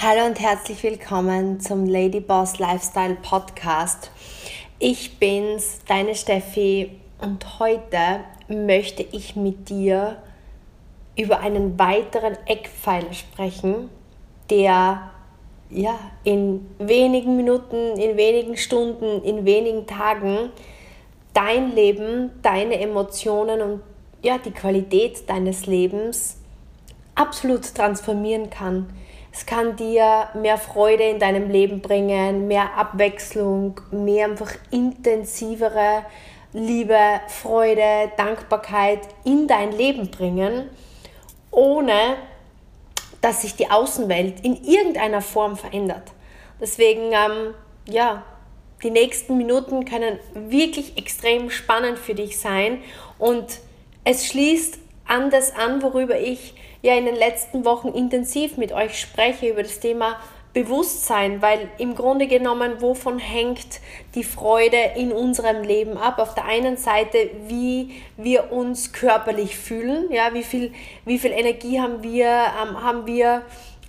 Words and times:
Hallo 0.00 0.26
und 0.26 0.38
herzlich 0.38 0.84
willkommen 0.84 1.58
zum 1.58 1.84
Lady 1.84 2.20
Boss 2.20 2.60
Lifestyle 2.60 3.16
Podcast. 3.20 4.12
Ich 4.78 5.18
bin's, 5.18 5.80
deine 5.88 6.14
Steffi, 6.14 6.92
und 7.20 7.58
heute 7.58 8.20
möchte 8.46 9.02
ich 9.02 9.34
mit 9.34 9.68
dir 9.68 10.22
über 11.16 11.40
einen 11.40 11.76
weiteren 11.80 12.36
Eckpfeiler 12.46 13.12
sprechen, 13.12 13.90
der 14.50 15.10
ja, 15.68 15.98
in 16.22 16.64
wenigen 16.78 17.36
Minuten, 17.36 17.98
in 17.98 18.16
wenigen 18.16 18.56
Stunden, 18.56 19.24
in 19.24 19.44
wenigen 19.44 19.88
Tagen 19.88 20.50
dein 21.34 21.74
Leben, 21.74 22.30
deine 22.42 22.78
Emotionen 22.78 23.60
und 23.60 23.80
ja, 24.22 24.38
die 24.38 24.52
Qualität 24.52 25.28
deines 25.28 25.66
Lebens 25.66 26.36
absolut 27.16 27.74
transformieren 27.74 28.48
kann. 28.48 28.90
Es 29.32 29.46
kann 29.46 29.76
dir 29.76 30.28
mehr 30.34 30.58
Freude 30.58 31.04
in 31.04 31.18
deinem 31.18 31.50
Leben 31.50 31.80
bringen, 31.80 32.48
mehr 32.48 32.74
Abwechslung, 32.76 33.80
mehr 33.90 34.26
einfach 34.26 34.52
intensivere 34.70 36.04
Liebe, 36.52 36.98
Freude, 37.28 38.10
Dankbarkeit 38.16 39.00
in 39.24 39.46
dein 39.46 39.72
Leben 39.72 40.10
bringen, 40.10 40.70
ohne 41.50 42.16
dass 43.20 43.42
sich 43.42 43.54
die 43.54 43.70
Außenwelt 43.70 44.40
in 44.44 44.64
irgendeiner 44.64 45.20
Form 45.20 45.56
verändert. 45.56 46.12
Deswegen, 46.60 47.12
ähm, 47.12 47.54
ja, 47.86 48.24
die 48.82 48.90
nächsten 48.90 49.36
Minuten 49.36 49.84
können 49.84 50.18
wirklich 50.34 50.96
extrem 50.96 51.50
spannend 51.50 51.98
für 51.98 52.14
dich 52.14 52.38
sein 52.38 52.80
und 53.18 53.58
es 54.04 54.26
schließt 54.26 54.78
an 55.06 55.30
das 55.30 55.54
an, 55.54 55.82
worüber 55.82 56.18
ich 56.18 56.54
ja 56.88 56.96
in 56.96 57.04
den 57.04 57.16
letzten 57.16 57.64
Wochen 57.64 57.88
intensiv 57.88 58.56
mit 58.56 58.72
euch 58.72 58.98
spreche, 58.98 59.48
über 59.48 59.62
das 59.62 59.78
Thema 59.78 60.16
Bewusstsein, 60.54 61.42
weil 61.42 61.68
im 61.76 61.94
Grunde 61.94 62.26
genommen, 62.26 62.80
wovon 62.80 63.18
hängt 63.18 63.80
die 64.14 64.24
Freude 64.24 64.78
in 64.96 65.12
unserem 65.12 65.62
Leben 65.62 65.98
ab? 65.98 66.18
Auf 66.18 66.34
der 66.34 66.46
einen 66.46 66.78
Seite, 66.78 67.30
wie 67.46 68.02
wir 68.16 68.50
uns 68.50 68.92
körperlich 68.92 69.56
fühlen, 69.56 70.10
ja, 70.10 70.32
wie 70.32 70.42
viel, 70.42 70.72
wie 71.04 71.18
viel 71.18 71.32
Energie 71.32 71.80
haben 71.80 72.02
wir, 72.02 72.26
ähm, 72.26 72.82
haben 72.82 73.06
wir 73.06 73.42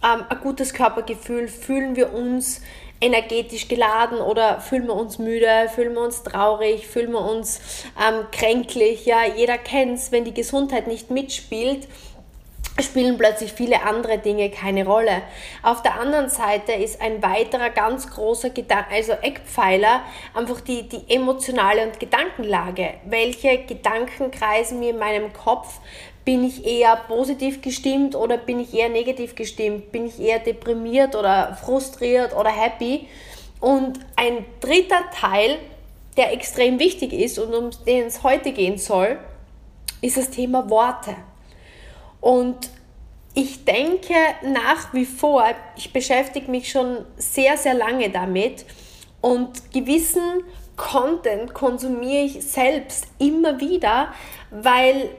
ähm, 0.03 0.25
ein 0.27 0.39
gutes 0.41 0.73
Körpergefühl, 0.73 1.47
fühlen 1.47 1.95
wir 1.95 2.13
uns 2.13 2.61
energetisch 3.01 3.67
geladen 3.69 4.19
oder 4.19 4.59
fühlen 4.59 4.87
wir 4.87 4.95
uns 4.95 5.19
müde, 5.19 5.69
fühlen 5.73 5.93
wir 5.93 6.01
uns 6.01 6.23
traurig, 6.23 6.87
fühlen 6.87 7.11
wir 7.11 7.23
uns 7.23 7.61
ähm, 7.97 8.25
kränklich, 8.31 9.05
ja, 9.05 9.23
jeder 9.25 9.57
kennt 9.57 9.97
es, 9.97 10.11
wenn 10.11 10.25
die 10.25 10.33
Gesundheit 10.33 10.87
nicht 10.87 11.09
mitspielt, 11.09 11.87
spielen 12.81 13.17
plötzlich 13.17 13.53
viele 13.53 13.83
andere 13.83 14.19
Dinge 14.19 14.49
keine 14.49 14.85
Rolle. 14.85 15.21
Auf 15.63 15.81
der 15.81 15.99
anderen 15.99 16.29
Seite 16.29 16.71
ist 16.73 17.01
ein 17.01 17.21
weiterer 17.21 17.69
ganz 17.69 18.09
großer 18.09 18.51
Gedanke, 18.51 18.93
also 18.93 19.13
Eckpfeiler, 19.13 20.01
einfach 20.33 20.61
die, 20.61 20.87
die 20.87 21.13
emotionale 21.13 21.83
und 21.83 21.99
Gedankenlage. 21.99 22.95
Welche 23.05 23.59
Gedanken 23.65 24.31
kreisen 24.31 24.79
mir 24.79 24.91
in 24.91 24.99
meinem 24.99 25.33
Kopf? 25.33 25.79
Bin 26.25 26.45
ich 26.45 26.65
eher 26.65 26.95
positiv 27.07 27.61
gestimmt 27.61 28.15
oder 28.15 28.37
bin 28.37 28.59
ich 28.59 28.73
eher 28.73 28.89
negativ 28.89 29.35
gestimmt? 29.35 29.91
Bin 29.91 30.05
ich 30.05 30.19
eher 30.19 30.39
deprimiert 30.39 31.15
oder 31.15 31.55
frustriert 31.55 32.35
oder 32.35 32.49
happy? 32.49 33.07
Und 33.59 33.99
ein 34.15 34.45
dritter 34.61 35.09
Teil, 35.13 35.57
der 36.17 36.31
extrem 36.33 36.79
wichtig 36.79 37.13
ist 37.13 37.39
und 37.39 37.53
um 37.53 37.71
den 37.85 38.07
es 38.07 38.23
heute 38.23 38.51
gehen 38.51 38.77
soll, 38.77 39.17
ist 40.01 40.17
das 40.17 40.29
Thema 40.29 40.69
Worte. 40.69 41.15
Und 42.21 42.69
ich 43.33 43.63
denke 43.63 44.15
nach 44.43 44.93
wie 44.93 45.05
vor, 45.05 45.45
ich 45.77 45.93
beschäftige 45.93 46.49
mich 46.51 46.71
schon 46.71 47.05
sehr, 47.17 47.57
sehr 47.57 47.73
lange 47.73 48.09
damit 48.09 48.65
und 49.21 49.71
gewissen 49.71 50.43
Content 50.75 51.53
konsumiere 51.53 52.23
ich 52.23 52.41
selbst 52.41 53.07
immer 53.19 53.59
wieder, 53.59 54.13
weil 54.49 55.09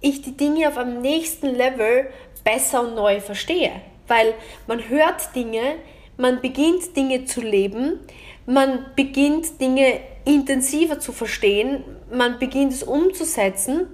ich 0.00 0.22
die 0.22 0.36
Dinge 0.36 0.68
auf 0.68 0.76
einem 0.76 1.00
nächsten 1.00 1.54
Level 1.54 2.10
besser 2.42 2.82
und 2.82 2.94
neu 2.94 3.20
verstehe. 3.20 3.70
Weil 4.08 4.34
man 4.66 4.88
hört 4.88 5.34
Dinge, 5.34 5.76
man 6.16 6.40
beginnt 6.40 6.96
Dinge 6.96 7.24
zu 7.24 7.40
leben, 7.40 8.00
man 8.44 8.86
beginnt 8.96 9.60
Dinge 9.60 10.00
intensiver 10.24 11.00
zu 11.00 11.12
verstehen, 11.12 11.84
man 12.12 12.38
beginnt 12.38 12.72
es 12.72 12.82
umzusetzen 12.82 13.86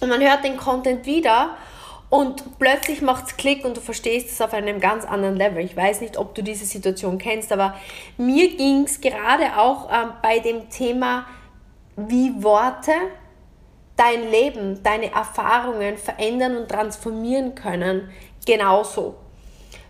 und 0.00 0.08
man 0.08 0.20
hört 0.20 0.44
den 0.44 0.56
Content 0.56 1.06
wieder 1.06 1.56
und 2.10 2.58
plötzlich 2.58 3.02
macht 3.02 3.26
es 3.26 3.36
Klick 3.36 3.64
und 3.64 3.76
du 3.76 3.80
verstehst 3.80 4.30
es 4.30 4.40
auf 4.40 4.52
einem 4.52 4.80
ganz 4.80 5.04
anderen 5.04 5.36
Level. 5.36 5.64
Ich 5.64 5.76
weiß 5.76 6.00
nicht, 6.00 6.18
ob 6.18 6.34
du 6.34 6.42
diese 6.42 6.64
Situation 6.64 7.18
kennst, 7.18 7.52
aber 7.52 7.76
mir 8.18 8.56
ging 8.56 8.82
es 8.82 9.00
gerade 9.00 9.56
auch 9.56 9.88
ähm, 9.90 10.12
bei 10.20 10.40
dem 10.40 10.68
Thema, 10.68 11.26
wie 11.96 12.42
Worte 12.42 12.92
dein 13.96 14.28
Leben, 14.30 14.82
deine 14.82 15.12
Erfahrungen 15.12 15.98
verändern 15.98 16.56
und 16.56 16.68
transformieren 16.68 17.54
können, 17.54 18.10
genauso. 18.44 19.14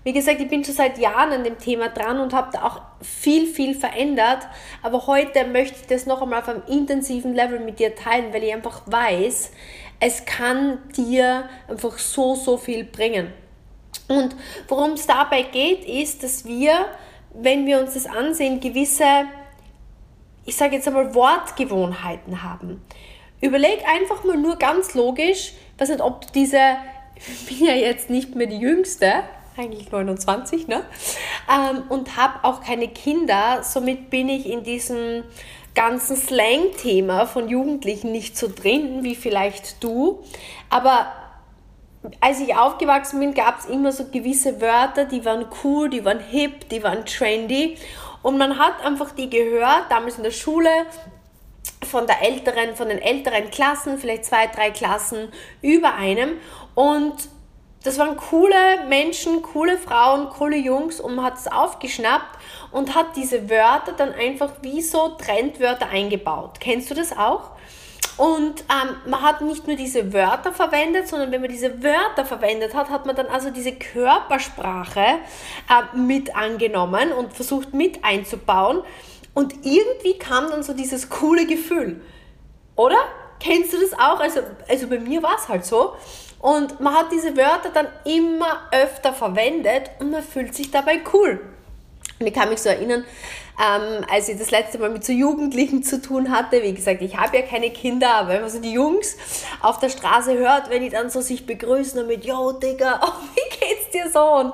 Wie 0.02 0.12
gesagt, 0.12 0.40
ich 0.40 0.48
bin 0.48 0.64
schon 0.64 0.74
seit 0.74 0.98
Jahren 0.98 1.30
an 1.32 1.44
dem 1.44 1.58
Thema 1.58 1.88
dran 1.88 2.20
und 2.20 2.32
habe 2.32 2.48
da 2.52 2.64
auch 2.64 2.80
viel, 3.02 3.46
viel 3.46 3.74
verändert. 3.74 4.48
Aber 4.82 5.06
heute 5.06 5.46
möchte 5.46 5.76
ich 5.80 5.86
das 5.86 6.06
noch 6.06 6.22
einmal 6.22 6.40
auf 6.40 6.48
einem 6.48 6.62
intensiven 6.66 7.34
Level 7.34 7.60
mit 7.60 7.78
dir 7.78 7.94
teilen, 7.94 8.32
weil 8.32 8.44
ich 8.44 8.52
einfach 8.52 8.82
weiß, 8.86 9.52
es 10.00 10.24
kann 10.24 10.78
dir 10.96 11.48
einfach 11.68 11.98
so, 11.98 12.34
so 12.34 12.56
viel 12.56 12.84
bringen. 12.84 13.32
Und 14.08 14.34
worum 14.66 14.92
es 14.92 15.06
dabei 15.06 15.42
geht, 15.42 15.84
ist, 15.84 16.22
dass 16.22 16.44
wir, 16.44 16.86
wenn 17.34 17.66
wir 17.66 17.78
uns 17.78 17.94
das 17.94 18.06
ansehen, 18.06 18.60
gewisse, 18.60 19.26
ich 20.46 20.56
sage 20.56 20.76
jetzt 20.76 20.88
einmal, 20.88 21.14
Wortgewohnheiten 21.14 22.42
haben. 22.42 22.82
Überleg 23.40 23.86
einfach 23.86 24.24
mal 24.24 24.36
nur 24.36 24.56
ganz 24.56 24.94
logisch, 24.94 25.52
ich 25.74 25.80
weiß 25.80 25.90
nicht, 25.90 26.00
ob 26.00 26.22
du 26.22 26.32
diese, 26.34 26.76
ich 27.16 27.58
bin 27.58 27.66
ja 27.66 27.74
jetzt 27.74 28.10
nicht 28.10 28.34
mehr 28.34 28.46
die 28.46 28.58
Jüngste, 28.58 29.22
eigentlich 29.56 29.92
29, 29.92 30.66
ne? 30.68 30.84
Ähm, 31.50 31.82
und 31.88 32.16
habe 32.16 32.44
auch 32.44 32.62
keine 32.62 32.88
Kinder, 32.88 33.62
somit 33.62 34.10
bin 34.10 34.28
ich 34.28 34.46
in 34.46 34.62
diesem 34.62 35.24
ganzen 35.74 36.16
Slang-Thema 36.16 37.26
von 37.26 37.48
Jugendlichen 37.48 38.12
nicht 38.12 38.36
so 38.36 38.48
drin 38.48 39.02
wie 39.02 39.14
vielleicht 39.14 39.82
du. 39.82 40.22
Aber 40.68 41.12
als 42.20 42.40
ich 42.40 42.56
aufgewachsen 42.56 43.20
bin, 43.20 43.34
gab 43.34 43.58
es 43.58 43.66
immer 43.66 43.92
so 43.92 44.06
gewisse 44.06 44.60
Wörter, 44.60 45.04
die 45.04 45.24
waren 45.24 45.46
cool, 45.62 45.90
die 45.90 46.04
waren 46.04 46.20
hip, 46.20 46.68
die 46.70 46.82
waren 46.82 47.04
trendy. 47.04 47.76
Und 48.22 48.38
man 48.38 48.58
hat 48.58 48.84
einfach 48.84 49.12
die 49.12 49.30
gehört, 49.30 49.90
damals 49.90 50.16
in 50.16 50.24
der 50.24 50.30
Schule, 50.30 50.70
von 51.88 52.06
der 52.06 52.22
älteren, 52.22 52.74
von 52.76 52.88
den 52.88 52.98
älteren 52.98 53.50
Klassen, 53.50 53.98
vielleicht 53.98 54.24
zwei, 54.24 54.46
drei 54.46 54.70
Klassen 54.70 55.28
über 55.62 55.94
einem. 55.94 56.36
Und 56.74 57.14
das 57.82 57.98
waren 57.98 58.16
coole 58.16 58.84
Menschen, 58.88 59.42
coole 59.42 59.78
Frauen, 59.78 60.28
coole 60.28 60.56
Jungs 60.56 61.00
und 61.00 61.14
man 61.14 61.24
hat 61.24 61.38
es 61.38 61.46
aufgeschnappt 61.48 62.38
und 62.72 62.94
hat 62.94 63.16
diese 63.16 63.50
Wörter 63.50 63.92
dann 63.92 64.12
einfach 64.12 64.52
wie 64.62 64.82
so 64.82 65.08
Trendwörter 65.10 65.88
eingebaut. 65.88 66.60
Kennst 66.60 66.90
du 66.90 66.94
das 66.94 67.16
auch? 67.16 67.50
Und 68.16 68.60
ähm, 68.68 68.96
man 69.06 69.22
hat 69.22 69.40
nicht 69.40 69.66
nur 69.66 69.76
diese 69.76 70.12
Wörter 70.12 70.52
verwendet, 70.52 71.08
sondern 71.08 71.32
wenn 71.32 71.40
man 71.40 71.50
diese 71.50 71.82
Wörter 71.82 72.26
verwendet 72.26 72.74
hat, 72.74 72.90
hat 72.90 73.06
man 73.06 73.16
dann 73.16 73.28
also 73.28 73.50
diese 73.50 73.72
Körpersprache 73.72 75.00
äh, 75.00 75.96
mit 75.96 76.36
angenommen 76.36 77.12
und 77.12 77.32
versucht 77.32 77.72
mit 77.72 78.04
einzubauen. 78.04 78.82
Und 79.32 79.64
irgendwie 79.64 80.18
kam 80.18 80.50
dann 80.50 80.62
so 80.62 80.74
dieses 80.74 81.08
coole 81.08 81.46
Gefühl. 81.46 82.02
Oder? 82.76 82.98
Kennst 83.38 83.72
du 83.72 83.80
das 83.80 83.94
auch? 83.94 84.20
Also, 84.20 84.40
also 84.68 84.86
bei 84.88 84.98
mir 84.98 85.22
war 85.22 85.36
es 85.36 85.48
halt 85.48 85.64
so. 85.64 85.94
Und 86.40 86.78
man 86.80 86.94
hat 86.94 87.12
diese 87.12 87.36
Wörter 87.36 87.70
dann 87.72 87.88
immer 88.04 88.68
öfter 88.70 89.14
verwendet 89.14 89.90
und 89.98 90.10
man 90.10 90.22
fühlt 90.22 90.54
sich 90.54 90.70
dabei 90.70 91.00
cool. 91.14 91.40
Und 92.20 92.26
ich 92.26 92.34
kann 92.34 92.50
mich 92.50 92.60
so 92.60 92.68
erinnern, 92.68 93.06
ähm, 93.58 94.04
als 94.12 94.28
ich 94.28 94.38
das 94.38 94.50
letzte 94.50 94.78
Mal 94.78 94.90
mit 94.90 95.02
so 95.02 95.10
Jugendlichen 95.10 95.82
zu 95.82 96.02
tun 96.02 96.30
hatte, 96.30 96.62
wie 96.62 96.74
gesagt, 96.74 97.00
ich 97.00 97.16
habe 97.16 97.38
ja 97.38 97.42
keine 97.42 97.70
Kinder, 97.70 98.14
aber 98.14 98.28
wenn 98.28 98.42
man 98.42 98.50
so 98.50 98.60
die 98.60 98.72
Jungs 98.72 99.16
auf 99.62 99.78
der 99.78 99.88
Straße 99.88 100.36
hört, 100.36 100.68
wenn 100.68 100.82
die 100.82 100.90
dann 100.90 101.08
so 101.08 101.22
sich 101.22 101.46
begrüßen 101.46 101.98
und 101.98 102.08
mit, 102.08 102.26
yo, 102.26 102.52
Digga, 102.52 103.00
oh, 103.06 103.24
wie 103.34 103.58
geht's 103.58 103.88
dir 103.90 104.10
so? 104.10 104.52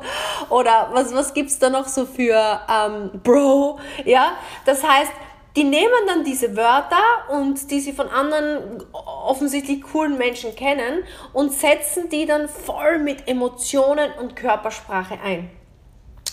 Oder 0.54 0.90
was, 0.92 1.12
was 1.12 1.34
gibt's 1.34 1.58
da 1.58 1.68
noch 1.68 1.88
so 1.88 2.06
für 2.06 2.60
ähm, 2.72 3.10
Bro? 3.24 3.80
Ja, 4.04 4.36
das 4.64 4.84
heißt, 4.84 5.10
die 5.56 5.64
nehmen 5.64 6.06
dann 6.06 6.22
diese 6.22 6.56
Wörter 6.56 7.02
und 7.30 7.68
die 7.72 7.80
sie 7.80 7.92
von 7.92 8.08
anderen 8.08 8.84
offensichtlich 8.92 9.82
coolen 9.82 10.16
Menschen 10.18 10.54
kennen 10.54 11.02
und 11.32 11.52
setzen 11.52 12.08
die 12.10 12.26
dann 12.26 12.48
voll 12.48 13.00
mit 13.00 13.26
Emotionen 13.26 14.12
und 14.20 14.36
Körpersprache 14.36 15.18
ein. 15.20 15.50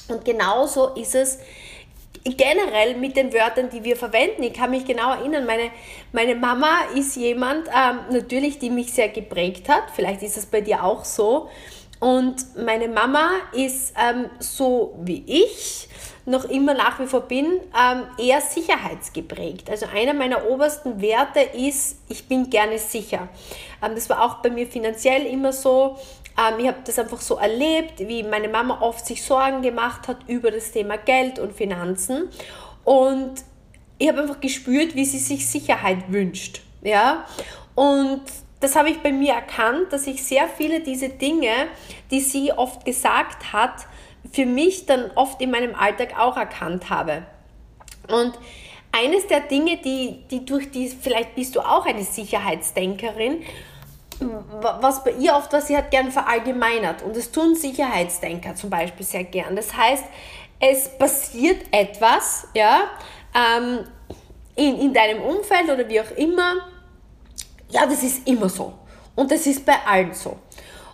Und 0.07 0.25
genauso 0.25 0.89
ist 0.95 1.15
es 1.15 1.39
generell 2.23 2.95
mit 2.95 3.17
den 3.17 3.33
Wörtern, 3.33 3.69
die 3.69 3.83
wir 3.83 3.95
verwenden. 3.95 4.44
Ich 4.44 4.53
kann 4.53 4.71
mich 4.71 4.85
genau 4.85 5.13
erinnern, 5.13 5.45
meine, 5.45 5.71
meine 6.11 6.35
Mama 6.35 6.79
ist 6.95 7.15
jemand, 7.15 7.67
ähm, 7.67 8.00
natürlich, 8.11 8.59
die 8.59 8.69
mich 8.69 8.94
sehr 8.94 9.09
geprägt 9.09 9.67
hat. 9.69 9.83
Vielleicht 9.94 10.23
ist 10.23 10.38
es 10.38 10.45
bei 10.45 10.61
dir 10.61 10.83
auch 10.83 11.03
so. 11.03 11.50
Und 12.00 12.35
meine 12.57 12.88
Mama 12.88 13.31
ist 13.53 13.94
ähm, 13.97 14.29
so 14.39 14.94
wie 15.01 15.23
ich 15.25 15.88
noch 16.25 16.45
immer 16.45 16.73
nach 16.73 17.00
wie 17.00 17.05
vor 17.05 17.21
bin, 17.21 17.45
ähm, 17.45 18.03
eher 18.17 18.39
sicherheitsgeprägt. 18.39 19.69
Also 19.69 19.88
einer 19.94 20.13
meiner 20.13 20.50
obersten 20.50 21.01
Werte 21.01 21.41
ist, 21.41 21.97
ich 22.07 22.27
bin 22.27 22.50
gerne 22.50 22.79
sicher. 22.79 23.27
Ähm, 23.81 23.95
das 23.95 24.09
war 24.09 24.21
auch 24.21 24.35
bei 24.35 24.50
mir 24.50 24.67
finanziell 24.67 25.25
immer 25.25 25.51
so. 25.51 25.97
Ähm, 26.38 26.59
ich 26.59 26.68
habe 26.68 26.80
das 26.85 27.00
einfach 27.00 27.21
so 27.21 27.35
erlebt, 27.35 28.00
wie 28.00 28.24
meine 28.24 28.50
Mama 28.50 28.81
oft 28.81 29.06
sich 29.06 29.24
Sorgen 29.24 29.62
gemacht 29.62 30.07
hat 30.07 30.18
über 30.27 30.51
das 30.51 30.71
Thema 30.71 30.97
Geld 30.97 31.39
und 31.39 31.53
Finanzen. 31.53 32.30
Und 32.83 33.35
ich 33.97 34.07
habe 34.07 34.21
einfach 34.21 34.39
gespürt, 34.39 34.95
wie 34.95 35.06
sie 35.06 35.19
sich 35.19 35.47
Sicherheit 35.47 36.12
wünscht. 36.12 36.62
Ja? 36.81 37.25
Und 37.75 38.21
das 38.59 38.75
habe 38.75 38.89
ich 38.89 39.00
bei 39.00 39.12
mir 39.12 39.33
erkannt, 39.33 39.91
dass 39.91 40.07
ich 40.07 40.24
sehr 40.24 40.47
viele 40.47 40.80
diese 40.80 41.09
Dinge, 41.09 41.51
die 42.12 42.21
sie 42.21 42.51
oft 42.51 42.86
gesagt 42.86 43.53
hat, 43.53 43.88
für 44.31 44.45
mich 44.45 44.86
dann 44.86 45.12
oft 45.15 45.41
in 45.41 45.51
meinem 45.51 45.75
Alltag 45.75 46.18
auch 46.18 46.38
erkannt 46.38 46.89
habe. 46.89 47.24
Und 48.07 48.33
eines 48.91 49.27
der 49.27 49.41
Dinge, 49.41 49.77
die, 49.77 50.24
die 50.29 50.45
durch 50.45 50.71
die, 50.71 50.88
vielleicht 50.88 51.36
bist 51.36 51.56
du 51.56 51.62
auch 51.62 51.86
eine 51.86 52.03
Sicherheitsdenkerin, 52.03 53.44
was 54.62 55.04
bei 55.04 55.12
ihr 55.12 55.36
oft 55.36 55.52
war, 55.54 55.62
sie 55.62 55.75
hat 55.75 55.92
gern 55.92 56.12
verallgemeinert 56.12 57.02
und 57.04 57.16
das 57.16 57.31
tun 57.31 57.56
Sicherheitsdenker 57.56 58.56
zum 58.56 58.70
Beispiel 58.70 59.06
sehr 59.06 59.24
gern. 59.24 59.56
Das 59.56 59.75
heißt, 59.75 60.06
es 60.60 60.90
passiert 60.98 61.66
etwas, 61.72 62.48
ja, 62.54 62.90
ähm, 63.36 63.80
in, 64.56 64.80
in 64.80 64.94
deinem 64.94 65.22
Umfeld 65.22 65.70
oder 65.70 65.88
wie 65.90 66.00
auch 66.00 66.12
immer, 66.16 66.56
ja, 67.70 67.86
das 67.86 68.04
ist 68.04 68.28
immer 68.28 68.50
so 68.50 68.74
und 69.16 69.31
das 69.31 69.46
ist 69.48 69.66
bei 69.66 69.75
allen 69.86 70.14
so. 70.14 70.38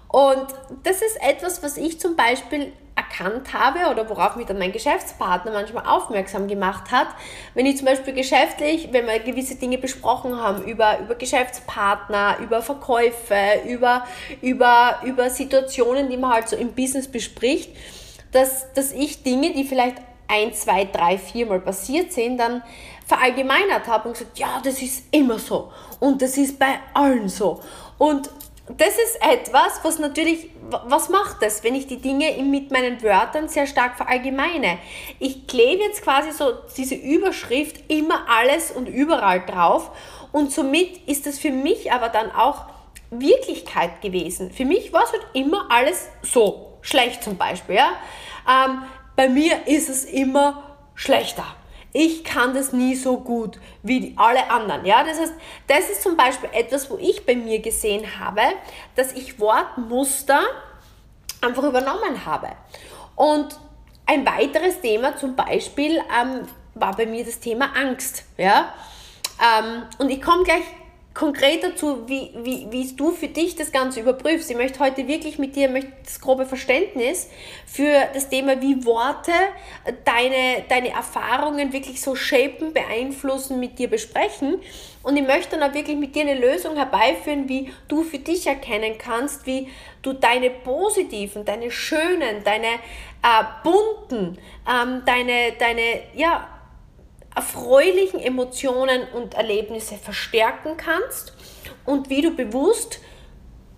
Und 0.07 0.47
das 0.83 1.01
ist 1.01 1.21
etwas, 1.21 1.61
was 1.61 1.77
ich 1.77 1.99
zum 1.99 2.15
Beispiel 2.15 2.73
erkannt 2.99 3.53
habe 3.53 3.89
oder 3.91 4.09
worauf 4.09 4.35
mich 4.35 4.45
dann 4.45 4.59
mein 4.59 4.71
Geschäftspartner 4.71 5.51
manchmal 5.51 5.85
aufmerksam 5.85 6.47
gemacht 6.47 6.91
hat, 6.91 7.07
wenn 7.53 7.65
ich 7.65 7.77
zum 7.77 7.85
Beispiel 7.85 8.13
geschäftlich, 8.13 8.89
wenn 8.91 9.07
wir 9.07 9.19
gewisse 9.19 9.55
Dinge 9.55 9.77
besprochen 9.77 10.39
haben 10.39 10.63
über, 10.63 10.99
über 10.99 11.15
Geschäftspartner, 11.15 12.37
über 12.41 12.61
Verkäufe, 12.61 13.61
über, 13.67 14.05
über, 14.41 14.99
über 15.03 15.29
Situationen, 15.29 16.09
die 16.09 16.17
man 16.17 16.33
halt 16.33 16.49
so 16.49 16.55
im 16.55 16.73
Business 16.73 17.07
bespricht, 17.07 17.75
dass, 18.31 18.71
dass 18.73 18.91
ich 18.91 19.23
Dinge, 19.23 19.53
die 19.53 19.63
vielleicht 19.63 19.97
ein, 20.27 20.53
zwei, 20.53 20.85
drei, 20.85 21.17
viermal 21.17 21.59
passiert 21.59 22.11
sind, 22.11 22.37
dann 22.37 22.61
verallgemeinert 23.07 23.87
habe 23.87 24.09
und 24.09 24.13
gesagt, 24.17 24.37
ja, 24.37 24.61
das 24.63 24.81
ist 24.81 25.05
immer 25.11 25.39
so 25.39 25.71
und 25.99 26.21
das 26.21 26.37
ist 26.37 26.59
bei 26.59 26.79
allen 26.93 27.27
so. 27.27 27.61
Und 27.97 28.29
das 28.77 28.89
ist 28.99 29.19
etwas, 29.21 29.79
was 29.83 29.97
natürlich, 29.97 30.49
was 30.69 31.09
macht 31.09 31.41
das, 31.41 31.63
wenn 31.63 31.73
ich 31.73 31.87
die 31.87 31.97
Dinge 31.97 32.31
mit 32.43 32.71
meinen 32.71 33.01
Wörtern 33.01 33.47
sehr 33.47 33.65
stark 33.65 33.97
verallgemeine? 33.97 34.77
Ich 35.17 35.47
klebe 35.47 35.83
jetzt 35.83 36.03
quasi 36.03 36.31
so 36.31 36.51
diese 36.77 36.95
Überschrift 36.95 37.91
immer 37.91 38.27
alles 38.29 38.71
und 38.71 38.87
überall 38.87 39.43
drauf 39.45 39.91
und 40.31 40.51
somit 40.51 41.07
ist 41.07 41.25
das 41.25 41.39
für 41.39 41.51
mich 41.51 41.91
aber 41.91 42.09
dann 42.09 42.31
auch 42.31 42.65
Wirklichkeit 43.09 44.01
gewesen. 44.01 44.51
Für 44.51 44.65
mich 44.65 44.93
war 44.93 45.03
es 45.03 45.13
halt 45.13 45.25
immer 45.33 45.65
alles 45.71 46.07
so, 46.21 46.77
schlecht 46.81 47.23
zum 47.23 47.37
Beispiel. 47.37 47.75
Ja? 47.75 47.93
Ähm, 48.47 48.83
bei 49.15 49.29
mir 49.29 49.67
ist 49.67 49.89
es 49.89 50.05
immer 50.05 50.75
schlechter 50.93 51.45
ich 51.91 52.23
kann 52.23 52.53
das 52.53 52.71
nie 52.71 52.95
so 52.95 53.17
gut 53.17 53.59
wie 53.81 54.13
alle 54.17 54.49
anderen. 54.49 54.85
Ja? 54.85 55.03
Das 55.03 55.19
heißt, 55.19 55.33
das 55.67 55.89
ist 55.89 56.03
zum 56.03 56.15
Beispiel 56.15 56.49
etwas, 56.53 56.89
wo 56.89 56.97
ich 56.97 57.25
bei 57.25 57.35
mir 57.35 57.59
gesehen 57.59 58.19
habe, 58.19 58.41
dass 58.95 59.13
ich 59.13 59.39
Wortmuster 59.39 60.41
einfach 61.41 61.63
übernommen 61.63 62.25
habe. 62.25 62.49
Und 63.15 63.57
ein 64.05 64.25
weiteres 64.25 64.81
Thema 64.81 65.15
zum 65.15 65.35
Beispiel 65.35 65.97
ähm, 65.97 66.47
war 66.75 66.95
bei 66.95 67.05
mir 67.05 67.25
das 67.25 67.39
Thema 67.39 67.75
Angst. 67.75 68.23
Ja? 68.37 68.73
Ähm, 69.39 69.83
und 69.97 70.09
ich 70.09 70.21
komme 70.21 70.43
gleich 70.43 70.63
konkret 71.19 71.61
dazu, 71.61 72.07
wie, 72.07 72.31
wie, 72.43 72.67
wie 72.71 72.95
du 72.95 73.11
für 73.11 73.27
dich 73.27 73.53
das 73.53 73.73
Ganze 73.73 73.99
überprüfst. 73.99 74.49
Ich 74.49 74.55
möchte 74.55 74.79
heute 74.79 75.05
wirklich 75.05 75.37
mit 75.37 75.53
dir 75.57 75.67
möchte 75.67 75.91
das 76.01 76.21
grobe 76.21 76.45
Verständnis 76.45 77.29
für 77.65 78.07
das 78.13 78.29
Thema, 78.29 78.61
wie 78.61 78.85
Worte 78.85 79.33
deine, 80.05 80.63
deine 80.69 80.91
Erfahrungen 80.91 81.73
wirklich 81.73 81.99
so 81.99 82.15
shapen, 82.15 82.71
beeinflussen, 82.71 83.59
mit 83.59 83.79
dir 83.79 83.89
besprechen. 83.89 84.61
Und 85.03 85.17
ich 85.17 85.27
möchte 85.27 85.57
dann 85.57 85.69
auch 85.69 85.73
wirklich 85.73 85.97
mit 85.97 86.15
dir 86.15 86.21
eine 86.21 86.35
Lösung 86.35 86.77
herbeiführen, 86.77 87.49
wie 87.49 87.69
du 87.89 88.03
für 88.03 88.19
dich 88.19 88.47
erkennen 88.47 88.97
kannst, 88.97 89.45
wie 89.45 89.67
du 90.01 90.13
deine 90.13 90.49
positiven, 90.49 91.43
deine 91.43 91.69
schönen, 91.69 92.45
deine 92.45 92.67
äh, 93.23 93.43
bunten, 93.65 94.37
ähm, 94.65 95.01
deine, 95.05 95.51
deine, 95.59 95.81
ja, 96.13 96.58
erfreulichen 97.39 98.19
Emotionen 98.19 99.03
und 99.13 99.33
Erlebnisse 99.33 99.95
verstärken 99.95 100.75
kannst 100.75 101.33
und 101.85 102.09
wie 102.09 102.21
du 102.21 102.31
bewusst 102.31 102.99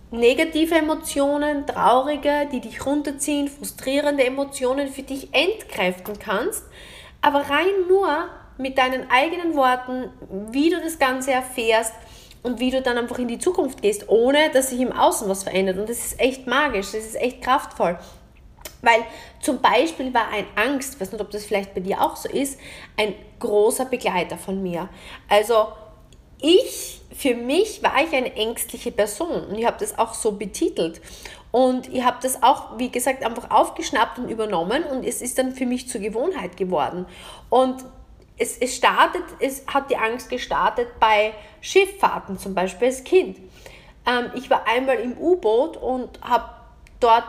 negative 0.10 0.74
Emotionen, 0.74 1.68
traurige, 1.68 2.50
die 2.52 2.60
dich 2.60 2.84
runterziehen, 2.84 3.48
frustrierende 3.48 4.26
Emotionen 4.26 4.88
für 4.88 5.04
dich 5.04 5.30
entkräften 5.32 6.18
kannst, 6.18 6.64
aber 7.22 7.42
rein 7.52 7.88
nur 7.88 8.30
mit 8.58 8.80
deinen 8.80 9.12
eigenen 9.12 9.56
Worten, 9.56 10.10
wie 10.50 10.72
du 10.72 10.82
das 10.82 10.98
Ganze 10.98 11.32
erfährst 11.32 11.94
und 12.42 12.60
wie 12.60 12.72
du 12.72 12.82
dann 12.82 12.98
einfach 12.98 13.20
in 13.20 13.28
die 13.28 13.38
Zukunft 13.38 13.84
gehst, 13.84 14.10
ohne 14.10 14.50
dass 14.50 14.72
sich 14.72 14.80
im 14.80 14.92
Außen 14.92 15.30
was 15.30 15.44
verändert. 15.44 15.78
Und 15.78 15.88
das 15.88 16.00
ist 16.00 16.20
echt 16.20 16.48
magisch, 16.48 16.88
das 16.88 17.06
ist 17.06 17.16
echt 17.16 17.44
kraftvoll. 17.44 18.00
Weil 18.82 19.06
zum 19.40 19.62
Beispiel 19.62 20.12
war 20.16 20.30
ein 20.30 20.46
Angst, 20.56 20.96
ich 20.96 21.02
weiß 21.02 21.12
nicht, 21.12 21.22
ob 21.22 21.30
das 21.30 21.46
vielleicht 21.46 21.76
bei 21.76 21.82
dir 21.82 22.02
auch 22.02 22.16
so 22.16 22.28
ist, 22.28 22.60
ein 22.98 23.14
großer 23.42 23.86
Begleiter 23.86 24.38
von 24.38 24.64
mir. 24.64 24.88
Also 25.28 25.68
ich, 26.40 27.02
für 27.16 27.36
mich 27.36 27.84
war 27.84 28.02
ich 28.04 28.14
eine 28.14 28.34
ängstliche 28.36 28.92
Person 28.92 29.46
und 29.46 29.56
ich 29.56 29.66
habe 29.66 29.78
das 29.80 30.00
auch 30.00 30.14
so 30.14 30.32
betitelt. 30.34 31.02
Und 31.52 31.94
ich 31.94 32.04
habe 32.04 32.18
das 32.22 32.42
auch, 32.42 32.78
wie 32.78 32.90
gesagt, 32.90 33.26
einfach 33.26 33.52
aufgeschnappt 33.52 34.20
und 34.20 34.30
übernommen 34.30 34.84
und 34.84 35.04
es 35.04 35.22
ist 35.22 35.38
dann 35.38 35.52
für 35.52 35.66
mich 35.66 35.90
zur 35.90 36.00
Gewohnheit 36.00 36.56
geworden. 36.56 37.06
Und 37.50 37.84
es, 38.38 38.58
es 38.58 38.76
startet, 38.76 39.24
es 39.40 39.64
hat 39.68 39.92
die 39.92 39.98
Angst 39.98 40.30
gestartet 40.30 40.88
bei 41.00 41.34
Schifffahrten 41.60 42.40
zum 42.40 42.56
Beispiel 42.56 42.88
als 42.88 43.04
Kind. 43.04 43.38
Ähm, 44.08 44.32
ich 44.34 44.50
war 44.50 44.66
einmal 44.66 44.96
im 44.96 45.18
U-Boot 45.18 45.78
und 45.78 46.10
habe 46.22 46.50
dort 47.00 47.26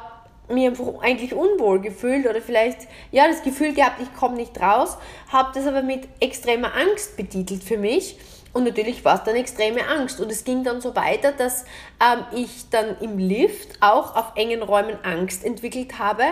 mir 0.49 0.73
eigentlich 1.00 1.35
unwohl 1.35 1.81
gefühlt 1.81 2.27
oder 2.27 2.41
vielleicht 2.41 2.89
ja 3.11 3.26
das 3.28 3.43
Gefühl 3.43 3.75
gehabt, 3.75 4.00
ich 4.02 4.12
komme 4.14 4.37
nicht 4.37 4.61
raus, 4.61 4.97
habe 5.28 5.50
das 5.55 5.66
aber 5.66 5.83
mit 5.83 6.09
extremer 6.21 6.75
Angst 6.75 7.16
betitelt 7.16 7.62
für 7.64 7.78
mich. 7.78 8.19
Und 8.52 8.64
natürlich 8.64 9.05
war 9.05 9.16
es 9.16 9.25
dann 9.25 9.37
extreme 9.37 9.87
Angst. 9.88 10.21
Und 10.21 10.31
es 10.31 10.45
ging 10.45 10.62
dann 10.62 10.81
so 10.81 10.95
weiter, 10.95 11.33
dass 11.33 11.64
ähm, 12.00 12.25
ich 12.33 12.69
dann 12.71 12.99
im 13.00 13.19
Lift 13.19 13.78
auch 13.81 14.14
auf 14.14 14.33
engen 14.35 14.62
Räumen 14.62 14.97
Angst 15.02 15.45
entwickelt 15.45 15.99
habe, 15.99 16.25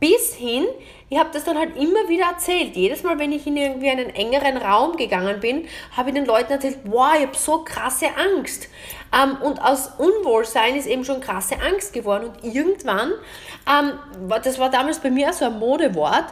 bis 0.00 0.34
hin, 0.34 0.66
ich 1.08 1.18
habe 1.18 1.30
das 1.32 1.44
dann 1.44 1.56
halt 1.56 1.76
immer 1.76 2.08
wieder 2.08 2.26
erzählt. 2.26 2.74
Jedes 2.76 3.02
Mal, 3.02 3.18
wenn 3.18 3.32
ich 3.32 3.46
in 3.46 3.56
irgendwie 3.56 3.90
einen 3.90 4.10
engeren 4.10 4.56
Raum 4.56 4.96
gegangen 4.96 5.40
bin, 5.40 5.66
habe 5.96 6.10
ich 6.10 6.14
den 6.14 6.26
Leuten 6.26 6.52
erzählt, 6.52 6.78
wow, 6.84 7.14
ich 7.16 7.26
habe 7.26 7.36
so 7.36 7.64
krasse 7.64 8.06
Angst. 8.16 8.68
Ähm, 9.14 9.36
und 9.42 9.60
aus 9.60 9.92
Unwohlsein 9.98 10.76
ist 10.76 10.86
eben 10.86 11.04
schon 11.04 11.20
krasse 11.20 11.56
Angst 11.60 11.92
geworden. 11.92 12.30
Und 12.30 12.44
irgendwann, 12.44 13.12
ähm, 13.70 13.92
das 14.42 14.58
war 14.58 14.70
damals 14.70 14.98
bei 14.98 15.10
mir 15.10 15.32
so 15.32 15.44
ein 15.44 15.58
Modewort, 15.58 16.26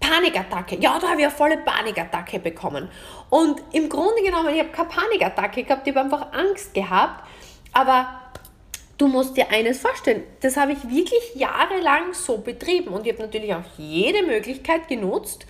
Panikattacke. 0.00 0.76
Ja, 0.76 0.98
da 0.98 1.08
habe 1.08 1.20
ich 1.20 1.26
eine 1.26 1.34
volle 1.34 1.58
Panikattacke 1.58 2.38
bekommen. 2.38 2.88
Und 3.28 3.62
im 3.72 3.88
Grunde 3.88 4.22
genommen, 4.22 4.54
ich 4.54 4.60
habe 4.60 4.70
keine 4.70 4.88
Panikattacke 4.88 5.64
gehabt, 5.64 5.86
ich 5.86 5.94
habe 5.94 6.04
einfach 6.04 6.32
Angst 6.32 6.74
gehabt. 6.74 7.26
Aber 7.72 8.19
du 9.00 9.08
musst 9.08 9.36
dir 9.36 9.50
eines 9.50 9.80
vorstellen, 9.80 10.24
das 10.40 10.58
habe 10.58 10.72
ich 10.72 10.82
wirklich 10.84 11.34
jahrelang 11.34 12.12
so 12.12 12.38
betrieben 12.38 12.88
und 12.88 13.06
ich 13.06 13.12
habe 13.14 13.22
natürlich 13.22 13.54
auch 13.54 13.64
jede 13.78 14.22
Möglichkeit 14.22 14.88
genutzt, 14.88 15.46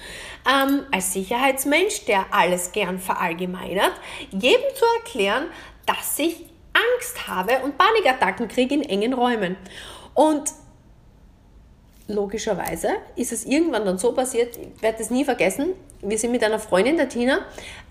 ähm, 0.48 0.84
als 0.92 1.12
Sicherheitsmensch, 1.12 2.04
der 2.04 2.26
alles 2.30 2.70
gern 2.70 3.00
verallgemeinert, 3.00 3.92
jedem 4.30 4.74
zu 4.74 4.84
erklären, 4.98 5.46
dass 5.84 6.18
ich 6.18 6.46
Angst 6.72 7.26
habe 7.26 7.58
und 7.64 7.76
Panikattacken 7.76 8.46
kriege 8.46 8.76
in 8.76 8.82
engen 8.82 9.12
Räumen. 9.12 9.56
Und 10.14 10.52
logischerweise 12.06 12.90
ist 13.16 13.32
es 13.32 13.44
irgendwann 13.44 13.84
dann 13.84 13.98
so 13.98 14.12
passiert, 14.12 14.56
ich 14.56 14.80
werde 14.80 14.98
das 14.98 15.10
nie 15.10 15.24
vergessen, 15.24 15.74
wir 16.02 16.18
sind 16.18 16.32
mit 16.32 16.42
einer 16.44 16.58
Freundin, 16.58 16.96
der 16.96 17.08
Tina, 17.08 17.40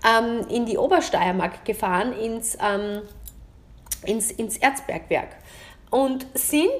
ähm, 0.04 0.46
in 0.48 0.66
die 0.66 0.78
Obersteiermark 0.78 1.64
gefahren, 1.64 2.12
ins, 2.12 2.56
ähm, 2.60 3.02
ins, 4.04 4.30
ins 4.30 4.56
Erzbergwerk 4.56 5.28
und 5.90 6.26
sind 6.34 6.70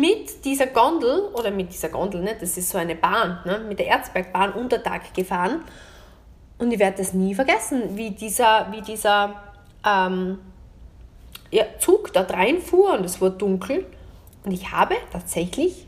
mit 0.00 0.44
dieser 0.44 0.66
Gondel, 0.66 1.28
oder 1.34 1.50
mit 1.50 1.72
dieser 1.72 1.90
Gondel, 1.90 2.22
ne, 2.22 2.36
das 2.38 2.56
ist 2.56 2.70
so 2.70 2.78
eine 2.78 2.94
Bahn, 2.94 3.38
ne, 3.44 3.58
mit 3.68 3.78
der 3.78 3.88
Erzbergbahn 3.88 4.52
unter 4.52 4.82
Tag 4.82 5.12
gefahren. 5.14 5.62
Und 6.56 6.72
ich 6.72 6.78
werde 6.78 6.98
das 6.98 7.12
nie 7.12 7.34
vergessen, 7.34 7.96
wie 7.96 8.10
dieser, 8.10 8.68
wie 8.72 8.80
dieser 8.80 9.34
ähm, 9.84 10.38
ja, 11.50 11.64
Zug 11.78 12.12
dort 12.12 12.32
reinfuhr 12.32 12.94
und 12.94 13.04
es 13.04 13.20
war 13.20 13.30
dunkel. 13.30 13.86
Und 14.44 14.52
ich 14.52 14.70
habe 14.70 14.94
tatsächlich, 15.12 15.86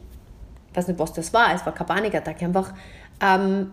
ich 0.71 0.77
weiß 0.77 0.89
nicht, 0.89 0.99
was 0.99 1.13
das 1.13 1.33
war, 1.33 1.55
es 1.55 1.65
war 1.65 1.73
keine 1.73 1.87
Panikattacke, 1.87 2.45
einfach 2.45 2.75
ähm, 3.23 3.71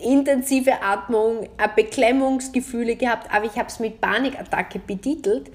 intensive 0.00 0.82
Atmung, 0.82 1.48
Beklemmungsgefühle 1.76 2.96
gehabt, 2.96 3.32
aber 3.32 3.46
ich 3.46 3.56
habe 3.56 3.68
es 3.68 3.78
mit 3.78 4.00
Panikattacke 4.00 4.78
betitelt, 4.78 5.50